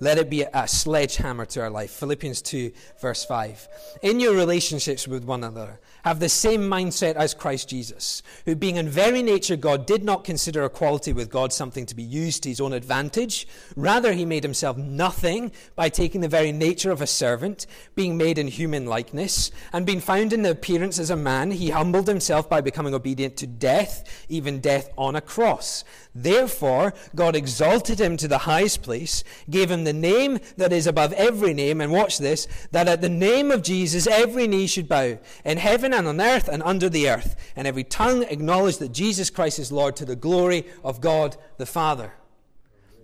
Let 0.00 0.18
it 0.18 0.28
be 0.28 0.42
a 0.42 0.68
sledgehammer 0.68 1.46
to 1.46 1.62
our 1.62 1.70
life. 1.70 1.90
Philippians 1.90 2.42
2, 2.42 2.72
verse 3.00 3.24
5. 3.24 3.68
In 4.02 4.20
your 4.20 4.34
relationships 4.34 5.06
with 5.06 5.24
one 5.24 5.44
another, 5.44 5.80
have 6.04 6.20
the 6.20 6.28
same 6.28 6.62
mindset 6.62 7.14
as 7.14 7.32
Christ 7.32 7.70
Jesus, 7.70 8.22
who, 8.44 8.54
being 8.54 8.76
in 8.76 8.90
very 8.90 9.22
nature 9.22 9.56
God, 9.56 9.86
did 9.86 10.04
not 10.04 10.22
consider 10.22 10.64
equality 10.64 11.14
with 11.14 11.30
God 11.30 11.50
something 11.50 11.86
to 11.86 11.94
be 11.94 12.02
used 12.02 12.42
to 12.42 12.50
his 12.50 12.60
own 12.60 12.74
advantage. 12.74 13.48
Rather, 13.74 14.12
he 14.12 14.26
made 14.26 14.42
himself 14.42 14.76
nothing 14.76 15.50
by 15.76 15.88
taking 15.88 16.20
the 16.20 16.28
very 16.28 16.52
nature 16.52 16.90
of 16.90 17.00
a 17.00 17.06
servant, 17.06 17.66
being 17.94 18.18
made 18.18 18.36
in 18.36 18.48
human 18.48 18.84
likeness, 18.84 19.50
and 19.72 19.86
being 19.86 20.00
found 20.00 20.34
in 20.34 20.42
the 20.42 20.50
appearance 20.50 20.98
as 20.98 21.08
a 21.08 21.16
man, 21.16 21.52
he 21.52 21.70
humbled 21.70 22.06
himself 22.06 22.50
by 22.50 22.60
becoming 22.60 22.92
obedient 22.92 23.36
to 23.38 23.46
death, 23.46 24.26
even 24.28 24.60
death 24.60 24.90
on 24.98 25.16
a 25.16 25.22
cross. 25.22 25.84
Therefore, 26.14 26.92
God 27.14 27.34
exalted 27.34 27.98
him 27.98 28.18
to 28.18 28.28
the 28.28 28.38
highest 28.38 28.82
place, 28.82 29.24
gave 29.48 29.70
him 29.70 29.83
the 29.84 29.92
name 29.92 30.38
that 30.56 30.72
is 30.72 30.86
above 30.86 31.12
every 31.14 31.54
name, 31.54 31.80
and 31.80 31.92
watch 31.92 32.18
this, 32.18 32.48
that 32.72 32.88
at 32.88 33.00
the 33.00 33.08
name 33.08 33.50
of 33.50 33.62
Jesus 33.62 34.06
every 34.06 34.46
knee 34.46 34.66
should 34.66 34.88
bow, 34.88 35.18
in 35.44 35.58
heaven 35.58 35.94
and 35.94 36.06
on 36.06 36.20
earth 36.20 36.48
and 36.48 36.62
under 36.62 36.88
the 36.88 37.08
earth, 37.08 37.36
and 37.56 37.66
every 37.66 37.84
tongue 37.84 38.24
acknowledge 38.24 38.78
that 38.78 38.92
Jesus 38.92 39.30
Christ 39.30 39.58
is 39.58 39.72
Lord 39.72 39.96
to 39.96 40.04
the 40.04 40.16
glory 40.16 40.66
of 40.82 41.00
God 41.00 41.36
the 41.58 41.66
Father. 41.66 42.12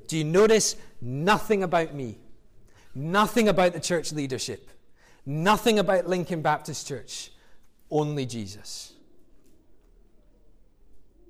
Do 0.08 0.18
you 0.18 0.24
notice 0.24 0.76
nothing 1.00 1.62
about 1.62 1.94
me? 1.94 2.18
Nothing 2.94 3.48
about 3.48 3.72
the 3.72 3.80
church 3.80 4.12
leadership? 4.12 4.68
Nothing 5.24 5.78
about 5.78 6.08
Lincoln 6.08 6.42
Baptist 6.42 6.88
Church? 6.88 7.30
Only 7.90 8.26
Jesus. 8.26 8.92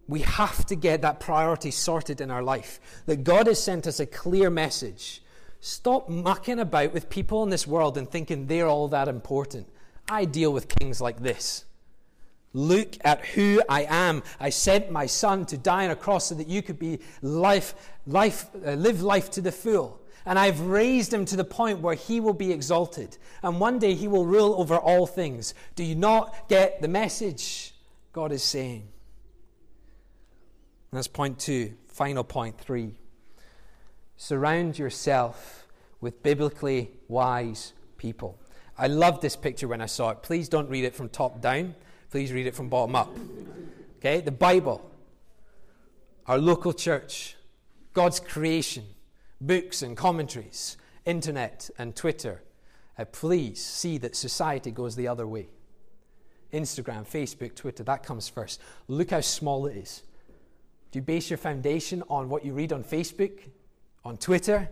We 0.08 0.20
have 0.20 0.66
to 0.66 0.74
get 0.74 1.02
that 1.02 1.20
priority 1.20 1.70
sorted 1.70 2.20
in 2.20 2.30
our 2.30 2.42
life. 2.42 2.80
That 3.06 3.22
God 3.22 3.46
has 3.46 3.62
sent 3.62 3.86
us 3.86 4.00
a 4.00 4.06
clear 4.06 4.50
message. 4.50 5.22
Stop 5.60 6.08
mucking 6.08 6.58
about 6.58 6.92
with 6.92 7.10
people 7.10 7.42
in 7.42 7.50
this 7.50 7.66
world 7.66 7.98
and 7.98 8.10
thinking 8.10 8.46
they're 8.46 8.66
all 8.66 8.88
that 8.88 9.08
important. 9.08 9.68
I 10.08 10.24
deal 10.24 10.52
with 10.52 10.68
kings 10.68 11.00
like 11.00 11.20
this. 11.20 11.64
Look 12.52 12.96
at 13.04 13.24
who 13.26 13.62
I 13.68 13.86
am. 13.88 14.22
I 14.40 14.50
sent 14.50 14.90
my 14.90 15.06
son 15.06 15.46
to 15.46 15.56
die 15.56 15.84
on 15.84 15.90
a 15.90 15.96
cross 15.96 16.26
so 16.26 16.34
that 16.34 16.48
you 16.48 16.62
could 16.62 16.78
be 16.78 16.98
life, 17.22 17.74
life, 18.06 18.46
uh, 18.66 18.72
live 18.72 19.02
life 19.02 19.30
to 19.32 19.40
the 19.40 19.52
full. 19.52 20.00
And 20.26 20.38
I've 20.38 20.60
raised 20.60 21.14
him 21.14 21.24
to 21.26 21.36
the 21.36 21.44
point 21.44 21.80
where 21.80 21.94
he 21.94 22.20
will 22.20 22.34
be 22.34 22.52
exalted. 22.52 23.16
And 23.42 23.60
one 23.60 23.78
day 23.78 23.94
he 23.94 24.08
will 24.08 24.26
rule 24.26 24.54
over 24.58 24.76
all 24.76 25.06
things. 25.06 25.54
Do 25.76 25.84
you 25.84 25.94
not 25.94 26.48
get 26.48 26.82
the 26.82 26.88
message? 26.88 27.74
God 28.12 28.32
is 28.32 28.42
saying. 28.42 28.88
That's 30.92 31.06
point 31.06 31.38
two. 31.38 31.74
Final 31.86 32.24
point 32.24 32.58
three. 32.58 32.99
Surround 34.22 34.78
yourself 34.78 35.66
with 36.02 36.22
biblically 36.22 36.90
wise 37.08 37.72
people. 37.96 38.38
I 38.76 38.86
loved 38.86 39.22
this 39.22 39.34
picture 39.34 39.66
when 39.66 39.80
I 39.80 39.86
saw 39.86 40.10
it. 40.10 40.22
Please 40.22 40.46
don't 40.46 40.68
read 40.68 40.84
it 40.84 40.94
from 40.94 41.08
top 41.08 41.40
down. 41.40 41.74
Please 42.10 42.30
read 42.30 42.46
it 42.46 42.54
from 42.54 42.68
bottom 42.68 42.94
up. 42.96 43.16
Okay? 43.96 44.20
The 44.20 44.30
Bible, 44.30 44.84
our 46.26 46.36
local 46.36 46.74
church, 46.74 47.34
God's 47.94 48.20
creation, 48.20 48.84
books 49.40 49.80
and 49.80 49.96
commentaries, 49.96 50.76
internet 51.06 51.70
and 51.78 51.96
Twitter. 51.96 52.42
Uh, 52.98 53.06
please 53.06 53.64
see 53.64 53.96
that 53.96 54.14
society 54.14 54.70
goes 54.70 54.96
the 54.96 55.08
other 55.08 55.26
way. 55.26 55.48
Instagram, 56.52 57.08
Facebook, 57.08 57.54
Twitter, 57.54 57.84
that 57.84 58.02
comes 58.02 58.28
first. 58.28 58.60
Look 58.86 59.12
how 59.12 59.22
small 59.22 59.64
it 59.64 59.78
is. 59.78 60.02
Do 60.90 60.98
you 60.98 61.02
base 61.02 61.30
your 61.30 61.38
foundation 61.38 62.02
on 62.10 62.28
what 62.28 62.44
you 62.44 62.52
read 62.52 62.74
on 62.74 62.84
Facebook, 62.84 63.48
on 64.04 64.16
Twitter? 64.16 64.68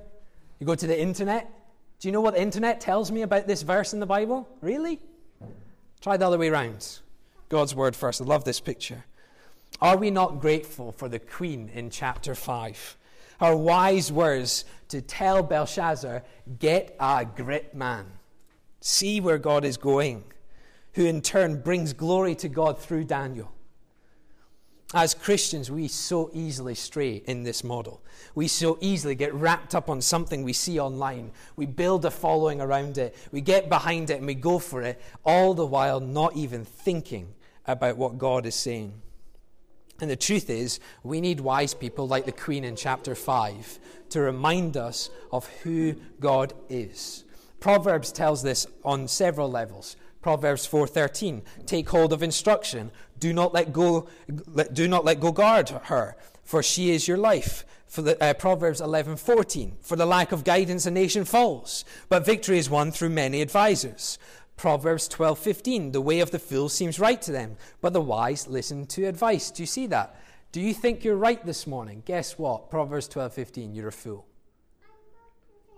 You 0.58 0.66
go 0.66 0.74
to 0.74 0.86
the 0.86 1.00
internet? 1.00 1.50
Do 2.00 2.08
you 2.08 2.12
know 2.12 2.20
what 2.20 2.34
the 2.34 2.42
internet 2.42 2.80
tells 2.80 3.10
me 3.10 3.22
about 3.22 3.46
this 3.46 3.62
verse 3.62 3.92
in 3.92 4.00
the 4.00 4.06
Bible? 4.06 4.48
Really? 4.60 5.00
Try 6.00 6.16
the 6.16 6.26
other 6.26 6.38
way 6.38 6.48
around. 6.48 7.00
God's 7.48 7.74
word 7.74 7.96
first. 7.96 8.20
I 8.20 8.24
love 8.24 8.44
this 8.44 8.60
picture. 8.60 9.04
Are 9.80 9.96
we 9.96 10.10
not 10.10 10.40
grateful 10.40 10.92
for 10.92 11.08
the 11.08 11.18
queen 11.18 11.70
in 11.74 11.90
chapter 11.90 12.34
5? 12.34 12.96
Her 13.40 13.56
wise 13.56 14.10
words 14.10 14.64
to 14.88 15.00
tell 15.00 15.42
Belshazzar, 15.42 16.22
get 16.58 16.96
a 16.98 17.24
grip, 17.24 17.74
man. 17.74 18.06
See 18.80 19.20
where 19.20 19.38
God 19.38 19.64
is 19.64 19.76
going, 19.76 20.24
who 20.94 21.04
in 21.04 21.20
turn 21.20 21.60
brings 21.60 21.92
glory 21.92 22.34
to 22.36 22.48
God 22.48 22.78
through 22.78 23.04
Daniel. 23.04 23.52
As 24.94 25.12
Christians, 25.12 25.70
we 25.70 25.86
so 25.86 26.30
easily 26.32 26.74
stray 26.74 27.22
in 27.26 27.42
this 27.42 27.62
model. 27.62 28.00
We 28.34 28.48
so 28.48 28.78
easily 28.80 29.14
get 29.14 29.34
wrapped 29.34 29.74
up 29.74 29.90
on 29.90 30.00
something 30.00 30.42
we 30.42 30.54
see 30.54 30.80
online. 30.80 31.30
We 31.56 31.66
build 31.66 32.06
a 32.06 32.10
following 32.10 32.62
around 32.62 32.96
it. 32.96 33.14
We 33.30 33.42
get 33.42 33.68
behind 33.68 34.08
it 34.08 34.16
and 34.18 34.26
we 34.26 34.34
go 34.34 34.58
for 34.58 34.80
it, 34.80 34.98
all 35.24 35.52
the 35.52 35.66
while 35.66 36.00
not 36.00 36.36
even 36.36 36.64
thinking 36.64 37.34
about 37.66 37.98
what 37.98 38.16
God 38.16 38.46
is 38.46 38.54
saying. 38.54 38.94
And 40.00 40.10
the 40.10 40.16
truth 40.16 40.48
is, 40.48 40.80
we 41.02 41.20
need 41.20 41.40
wise 41.40 41.74
people 41.74 42.08
like 42.08 42.24
the 42.24 42.32
Queen 42.32 42.64
in 42.64 42.74
chapter 42.74 43.14
5 43.14 43.78
to 44.10 44.20
remind 44.20 44.78
us 44.78 45.10
of 45.30 45.46
who 45.62 45.96
God 46.18 46.54
is. 46.70 47.24
Proverbs 47.60 48.10
tells 48.12 48.42
this 48.42 48.66
on 48.84 49.08
several 49.08 49.50
levels. 49.50 49.96
Proverbs 50.28 50.68
4:13 50.68 51.40
Take 51.64 51.88
hold 51.88 52.12
of 52.12 52.22
instruction. 52.22 52.90
Do 53.18 53.32
not 53.32 53.54
let 53.54 53.72
go 53.72 54.08
let, 54.46 54.74
do 54.74 54.86
not 54.86 55.02
let 55.02 55.20
go 55.20 55.32
guard 55.32 55.70
her 55.70 56.16
for 56.44 56.62
she 56.62 56.90
is 56.90 57.08
your 57.08 57.16
life. 57.16 57.64
For 57.86 58.02
the 58.02 58.22
uh, 58.22 58.34
Proverbs 58.34 58.82
11:14 58.82 59.76
For 59.80 59.96
the 59.96 60.04
lack 60.04 60.30
of 60.30 60.44
guidance 60.44 60.84
a 60.84 60.90
nation 60.90 61.24
falls 61.24 61.82
but 62.10 62.26
victory 62.26 62.58
is 62.58 62.68
won 62.68 62.92
through 62.92 63.08
many 63.08 63.40
advisers. 63.40 64.18
Proverbs 64.58 65.08
12:15 65.08 65.92
The 65.92 66.02
way 66.02 66.20
of 66.20 66.30
the 66.30 66.38
fool 66.38 66.68
seems 66.68 67.00
right 67.00 67.22
to 67.22 67.32
them 67.32 67.56
but 67.80 67.94
the 67.94 68.02
wise 68.02 68.46
listen 68.46 68.84
to 68.88 69.06
advice. 69.06 69.50
Do 69.50 69.62
you 69.62 69.66
see 69.66 69.86
that? 69.86 70.14
Do 70.52 70.60
you 70.60 70.74
think 70.74 71.04
you're 71.04 71.16
right 71.16 71.42
this 71.46 71.66
morning? 71.66 72.02
Guess 72.04 72.36
what? 72.38 72.68
Proverbs 72.68 73.08
12:15 73.08 73.74
You're 73.74 73.88
a 73.88 73.92
fool. 73.92 74.26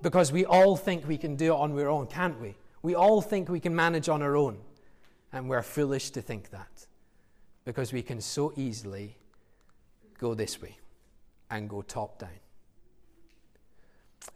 Because 0.02 0.32
we 0.32 0.44
all 0.44 0.76
think 0.76 1.06
we 1.06 1.18
can 1.18 1.36
do 1.36 1.52
it 1.52 1.60
on 1.60 1.78
our 1.78 1.88
own 1.88 2.08
can't 2.08 2.40
we 2.40 2.56
we 2.82 2.94
all 2.94 3.20
think 3.20 3.48
we 3.48 3.60
can 3.60 3.74
manage 3.74 4.08
on 4.08 4.22
our 4.22 4.36
own, 4.36 4.58
and 5.32 5.48
we're 5.48 5.62
foolish 5.62 6.10
to 6.10 6.22
think 6.22 6.50
that 6.50 6.86
because 7.64 7.92
we 7.92 8.02
can 8.02 8.20
so 8.20 8.52
easily 8.56 9.16
go 10.18 10.34
this 10.34 10.60
way 10.60 10.76
and 11.50 11.68
go 11.68 11.82
top 11.82 12.18
down. 12.18 12.30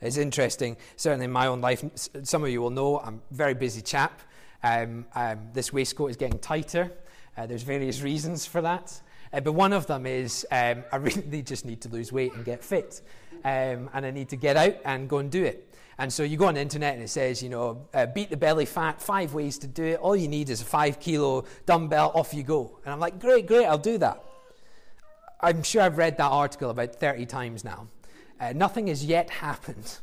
It's 0.01 0.17
interesting, 0.17 0.77
certainly 0.97 1.27
in 1.27 1.33
my 1.33 1.47
own 1.47 1.61
life, 1.61 1.85
some 2.23 2.43
of 2.43 2.51
you 2.51 2.61
will 2.61 2.71
know 2.71 3.01
I'm 3.01 3.23
a 3.31 3.35
very 3.35 3.55
busy 3.55 3.81
chap. 3.81 4.21
Um, 4.63 5.07
um, 5.15 5.49
this 5.53 5.73
waistcoat 5.73 6.11
is 6.11 6.17
getting 6.17 6.39
tighter. 6.39 6.91
Uh, 7.37 7.47
there's 7.47 7.63
various 7.63 8.03
reasons 8.03 8.47
for 8.47 8.61
that. 8.63 9.01
Uh, 9.33 9.41
but 9.41 9.53
one 9.53 9.73
of 9.73 9.87
them 9.87 10.07
is 10.07 10.47
um, 10.51 10.85
I 10.93 10.97
really 10.99 11.43
just 11.43 11.65
need 11.65 11.81
to 11.83 11.89
lose 11.89 12.13
weight 12.13 12.35
and 12.35 12.45
get 12.45 12.63
fit. 12.63 13.03
Um, 13.45 13.91
and 13.93 14.07
I 14.07 14.11
need 14.11 14.31
to 14.31 14.37
get 14.37 14.57
out 14.57 14.77
and 14.85 15.09
go 15.09 15.19
and 15.19 15.31
do 15.31 15.45
it. 15.45 15.74
And 15.99 16.13
so 16.13 16.23
you 16.23 16.37
go 16.37 16.47
on 16.47 16.55
the 16.55 16.61
internet 16.61 16.95
and 16.95 17.03
it 17.03 17.09
says, 17.09 17.43
you 17.43 17.49
know, 17.49 17.87
uh, 17.95 18.07
beat 18.07 18.31
the 18.31 18.37
belly 18.37 18.65
fat, 18.65 19.01
five 19.01 19.33
ways 19.33 19.59
to 19.59 19.67
do 19.67 19.85
it. 19.85 20.01
All 20.01 20.17
you 20.17 20.29
need 20.29 20.51
is 20.51 20.61
a 20.61 20.65
five 20.65 20.99
kilo 20.99 21.45
dumbbell, 21.67 22.11
off 22.15 22.35
you 22.35 22.43
go. 22.43 22.79
And 22.85 22.93
I'm 22.93 23.01
like, 23.01 23.21
great, 23.21 23.47
great, 23.47 23.67
I'll 23.67 23.79
do 23.79 23.99
that. 23.99 24.23
I'm 25.41 25.63
sure 25.63 25.83
I've 25.83 25.99
read 25.99 26.17
that 26.17 26.31
article 26.31 26.71
about 26.71 26.97
30 26.97 27.27
times 27.27 27.65
now. 27.65 27.89
Uh, 28.41 28.53
nothing 28.55 28.89
has 28.89 29.05
yet 29.05 29.31
happened. 29.31 29.99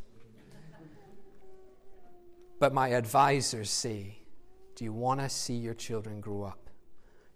But 2.59 2.73
my 2.73 2.89
advisors 2.89 3.71
say, 3.71 4.19
do 4.75 4.85
you 4.85 4.93
want 4.93 5.19
to 5.19 5.29
see 5.29 5.55
your 5.55 5.73
children 5.73 6.21
grow 6.21 6.43
up? 6.43 6.69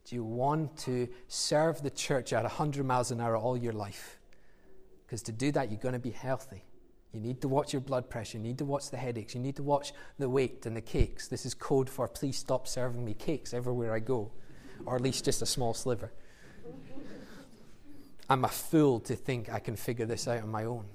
Do 0.05 0.15
you 0.15 0.23
want 0.23 0.77
to 0.79 1.07
serve 1.27 1.81
the 1.81 1.89
church 1.89 2.31
at 2.31 2.43
100 2.43 2.85
miles 2.85 3.09
an 3.09 3.19
hour 3.19 3.35
all 3.35 3.57
your 3.57 3.73
life? 3.73 4.19
Because 5.05 5.23
to 5.23 5.31
do 5.31 5.51
that, 5.53 5.71
you're 5.71 5.79
going 5.79 5.93
to 5.93 5.99
be 5.99 6.11
healthy. 6.11 6.64
You 7.15 7.21
need 7.21 7.39
to 7.41 7.47
watch 7.47 7.71
your 7.71 7.81
blood 7.81 8.09
pressure. 8.09 8.37
You 8.37 8.43
need 8.43 8.57
to 8.57 8.65
watch 8.65 8.91
the 8.91 8.97
headaches. 8.97 9.33
You 9.33 9.39
need 9.39 9.55
to 9.55 9.63
watch 9.63 9.93
the 10.19 10.29
weight 10.29 10.65
and 10.65 10.75
the 10.75 10.81
cakes. 10.81 11.29
This 11.29 11.45
is 11.45 11.53
code 11.53 11.89
for 11.89 12.09
please 12.09 12.37
stop 12.37 12.67
serving 12.67 13.03
me 13.05 13.13
cakes 13.13 13.53
everywhere 13.53 13.93
I 13.93 13.99
go, 13.99 14.31
or 14.85 14.97
at 14.97 15.01
least 15.01 15.23
just 15.23 15.41
a 15.41 15.45
small 15.45 15.73
sliver. 15.73 16.11
I'm 18.29 18.43
a 18.43 18.49
fool 18.49 18.99
to 19.01 19.15
think 19.15 19.49
I 19.49 19.59
can 19.59 19.75
figure 19.77 20.05
this 20.05 20.27
out 20.27 20.43
on 20.43 20.51
my 20.51 20.65
own. 20.65 20.85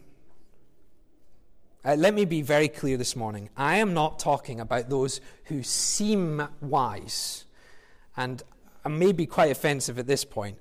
Uh, 1.83 1.95
let 1.95 2.13
me 2.13 2.27
be 2.27 2.43
very 2.43 2.69
clear 2.69 2.99
this 2.99 3.17
morning. 3.17 3.49
I 3.57 3.77
am 3.77 3.95
not 3.95 4.19
talking 4.19 4.61
about 4.61 4.91
those 4.91 5.23
who 5.45 5.63
seem 5.63 6.47
wise, 6.61 7.47
and 8.15 8.43
I 8.85 8.91
may 8.91 9.13
be 9.13 9.25
quite 9.25 9.51
offensive 9.51 9.99
at 9.99 10.07
this 10.07 10.25
point, 10.25 10.59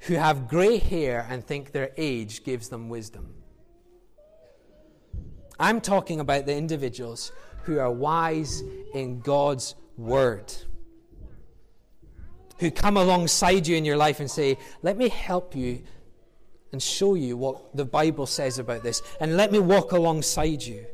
who 0.00 0.14
have 0.14 0.46
grey 0.46 0.78
hair 0.78 1.26
and 1.28 1.44
think 1.44 1.72
their 1.72 1.90
age 1.96 2.44
gives 2.44 2.68
them 2.68 2.88
wisdom. 2.88 3.34
I'm 5.58 5.80
talking 5.80 6.20
about 6.20 6.46
the 6.46 6.56
individuals 6.56 7.32
who 7.64 7.78
are 7.78 7.90
wise 7.90 8.62
in 8.94 9.20
God's 9.20 9.74
word, 9.96 10.52
who 12.58 12.70
come 12.70 12.96
alongside 12.96 13.66
you 13.66 13.76
in 13.76 13.84
your 13.84 13.96
life 13.96 14.20
and 14.20 14.30
say, 14.30 14.58
Let 14.82 14.96
me 14.96 15.08
help 15.08 15.54
you 15.54 15.82
and 16.72 16.82
show 16.82 17.14
you 17.14 17.36
what 17.36 17.76
the 17.76 17.84
Bible 17.84 18.26
says 18.26 18.58
about 18.58 18.82
this, 18.82 19.02
and 19.20 19.36
let 19.36 19.50
me 19.50 19.58
walk 19.58 19.92
alongside 19.92 20.62
you. 20.62 20.86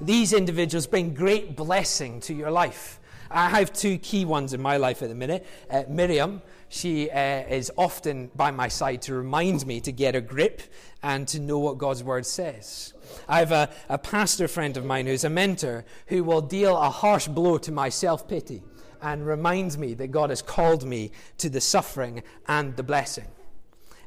These 0.00 0.32
individuals 0.32 0.86
bring 0.86 1.14
great 1.14 1.56
blessing 1.56 2.20
to 2.22 2.34
your 2.34 2.50
life. 2.50 3.00
I 3.30 3.48
have 3.48 3.72
two 3.72 3.98
key 3.98 4.24
ones 4.24 4.52
in 4.52 4.60
my 4.60 4.76
life 4.76 5.02
at 5.02 5.08
the 5.08 5.14
minute. 5.14 5.46
Uh, 5.70 5.84
Miriam, 5.88 6.42
she 6.74 7.08
uh, 7.08 7.44
is 7.48 7.70
often 7.78 8.32
by 8.34 8.50
my 8.50 8.66
side 8.66 9.00
to 9.02 9.14
remind 9.14 9.64
me 9.64 9.80
to 9.80 9.92
get 9.92 10.16
a 10.16 10.20
grip 10.20 10.60
and 11.04 11.28
to 11.28 11.38
know 11.38 11.60
what 11.60 11.78
God's 11.78 12.02
word 12.02 12.26
says. 12.26 12.94
I 13.28 13.38
have 13.38 13.52
a, 13.52 13.70
a 13.88 13.96
pastor 13.96 14.48
friend 14.48 14.76
of 14.76 14.84
mine 14.84 15.06
who's 15.06 15.22
a 15.22 15.30
mentor 15.30 15.84
who 16.08 16.24
will 16.24 16.40
deal 16.40 16.76
a 16.76 16.90
harsh 16.90 17.28
blow 17.28 17.58
to 17.58 17.70
my 17.70 17.90
self 17.90 18.26
pity 18.26 18.64
and 19.00 19.24
remind 19.24 19.78
me 19.78 19.94
that 19.94 20.08
God 20.08 20.30
has 20.30 20.42
called 20.42 20.84
me 20.84 21.12
to 21.38 21.48
the 21.48 21.60
suffering 21.60 22.24
and 22.48 22.74
the 22.76 22.82
blessing. 22.82 23.28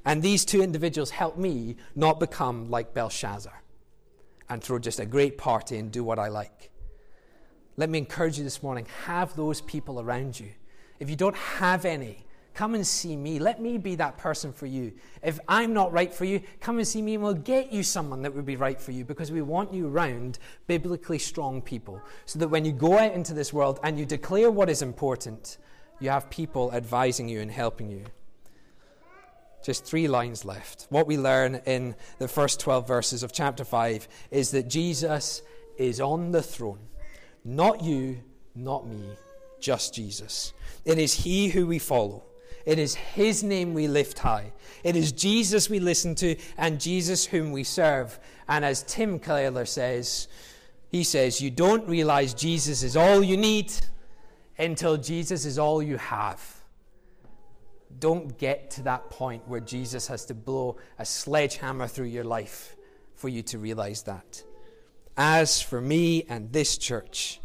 And 0.03 0.21
these 0.21 0.43
two 0.43 0.61
individuals 0.61 1.11
help 1.11 1.37
me 1.37 1.77
not 1.95 2.19
become 2.19 2.69
like 2.69 2.93
Belshazzar 2.93 3.63
and 4.49 4.61
throw 4.61 4.77
just 4.77 4.99
a 4.99 5.05
great 5.05 5.37
party 5.37 5.77
and 5.77 5.89
do 5.89 6.03
what 6.03 6.19
I 6.19 6.27
like. 6.27 6.69
Let 7.77 7.89
me 7.89 7.97
encourage 7.97 8.37
you 8.37 8.43
this 8.43 8.61
morning 8.61 8.87
have 9.05 9.37
those 9.37 9.61
people 9.61 10.01
around 10.01 10.37
you. 10.37 10.49
If 10.99 11.09
you 11.09 11.15
don't 11.15 11.35
have 11.35 11.85
any, 11.85 12.26
come 12.57 12.73
and 12.73 12.85
see 12.85 13.15
me. 13.15 13.37
Let 13.37 13.61
me 13.61 13.77
be 13.77 13.93
that 13.95 14.17
person 14.17 14.51
for 14.51 14.65
you. 14.65 14.91
If 15.21 15.39
I'm 15.47 15.75
not 15.75 15.93
right 15.93 16.11
for 16.11 16.25
you, 16.25 16.41
come 16.59 16.79
and 16.79 16.87
see 16.87 17.03
me 17.03 17.13
and 17.13 17.23
we'll 17.23 17.35
get 17.35 17.71
you 17.71 17.83
someone 17.83 18.23
that 18.23 18.33
would 18.33 18.47
be 18.47 18.55
right 18.55 18.81
for 18.81 18.91
you 18.91 19.05
because 19.05 19.31
we 19.31 19.43
want 19.43 19.71
you 19.71 19.87
around 19.87 20.39
biblically 20.65 21.19
strong 21.19 21.61
people 21.61 22.01
so 22.25 22.39
that 22.39 22.47
when 22.47 22.65
you 22.65 22.71
go 22.71 22.97
out 22.97 23.13
into 23.13 23.35
this 23.35 23.53
world 23.53 23.79
and 23.83 23.99
you 23.99 24.07
declare 24.07 24.49
what 24.49 24.71
is 24.71 24.81
important, 24.81 25.59
you 25.99 26.09
have 26.09 26.31
people 26.31 26.73
advising 26.73 27.29
you 27.29 27.41
and 27.41 27.51
helping 27.51 27.91
you. 27.91 28.05
Just 29.63 29.85
three 29.85 30.07
lines 30.07 30.43
left. 30.43 30.87
What 30.89 31.05
we 31.05 31.15
learn 31.15 31.61
in 31.67 31.93
the 32.17 32.27
first 32.27 32.59
12 32.59 32.87
verses 32.87 33.21
of 33.21 33.31
chapter 33.31 33.65
5 33.65 34.07
is 34.31 34.49
that 34.49 34.67
Jesus 34.67 35.43
is 35.77 36.01
on 36.01 36.31
the 36.31 36.41
throne. 36.41 36.79
Not 37.45 37.83
you, 37.83 38.23
not 38.55 38.87
me, 38.87 39.09
just 39.59 39.93
Jesus. 39.93 40.53
It 40.85 40.97
is 40.97 41.13
He 41.13 41.49
who 41.49 41.67
we 41.67 41.77
follow. 41.77 42.23
It 42.67 42.77
is 42.77 42.93
His 42.93 43.43
name 43.43 43.73
we 43.73 43.87
lift 43.87 44.19
high. 44.19 44.53
It 44.83 44.95
is 44.95 45.11
Jesus 45.11 45.71
we 45.71 45.79
listen 45.79 46.13
to 46.15 46.35
and 46.55 46.79
Jesus 46.79 47.25
whom 47.25 47.51
we 47.51 47.63
serve. 47.63 48.19
And 48.47 48.63
as 48.63 48.83
Tim 48.83 49.17
Keller 49.17 49.65
says, 49.65 50.27
he 50.89 51.03
says, 51.03 51.41
You 51.41 51.49
don't 51.49 51.87
realize 51.87 52.35
Jesus 52.35 52.83
is 52.83 52.95
all 52.95 53.23
you 53.23 53.37
need 53.37 53.73
until 54.59 54.97
Jesus 54.97 55.45
is 55.45 55.57
all 55.57 55.81
you 55.81 55.97
have 55.97 56.57
don't 57.99 58.37
get 58.37 58.69
to 58.71 58.83
that 58.83 59.09
point 59.09 59.47
where 59.47 59.59
Jesus 59.59 60.07
has 60.07 60.25
to 60.25 60.33
blow 60.33 60.77
a 60.99 61.05
sledgehammer 61.05 61.87
through 61.87 62.05
your 62.05 62.23
life 62.23 62.75
for 63.15 63.29
you 63.29 63.41
to 63.43 63.57
realize 63.57 64.03
that. 64.03 64.43
As 65.15 65.61
for 65.61 65.81
me 65.81 66.23
and 66.29 66.51
this 66.51 66.77
church, 66.77 67.41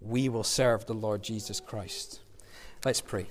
we 0.00 0.28
will 0.28 0.44
serve 0.44 0.86
the 0.86 0.94
Lord 0.94 1.22
Jesus 1.22 1.60
Christ. 1.60 2.20
Let's 2.84 3.00
pray. 3.00 3.22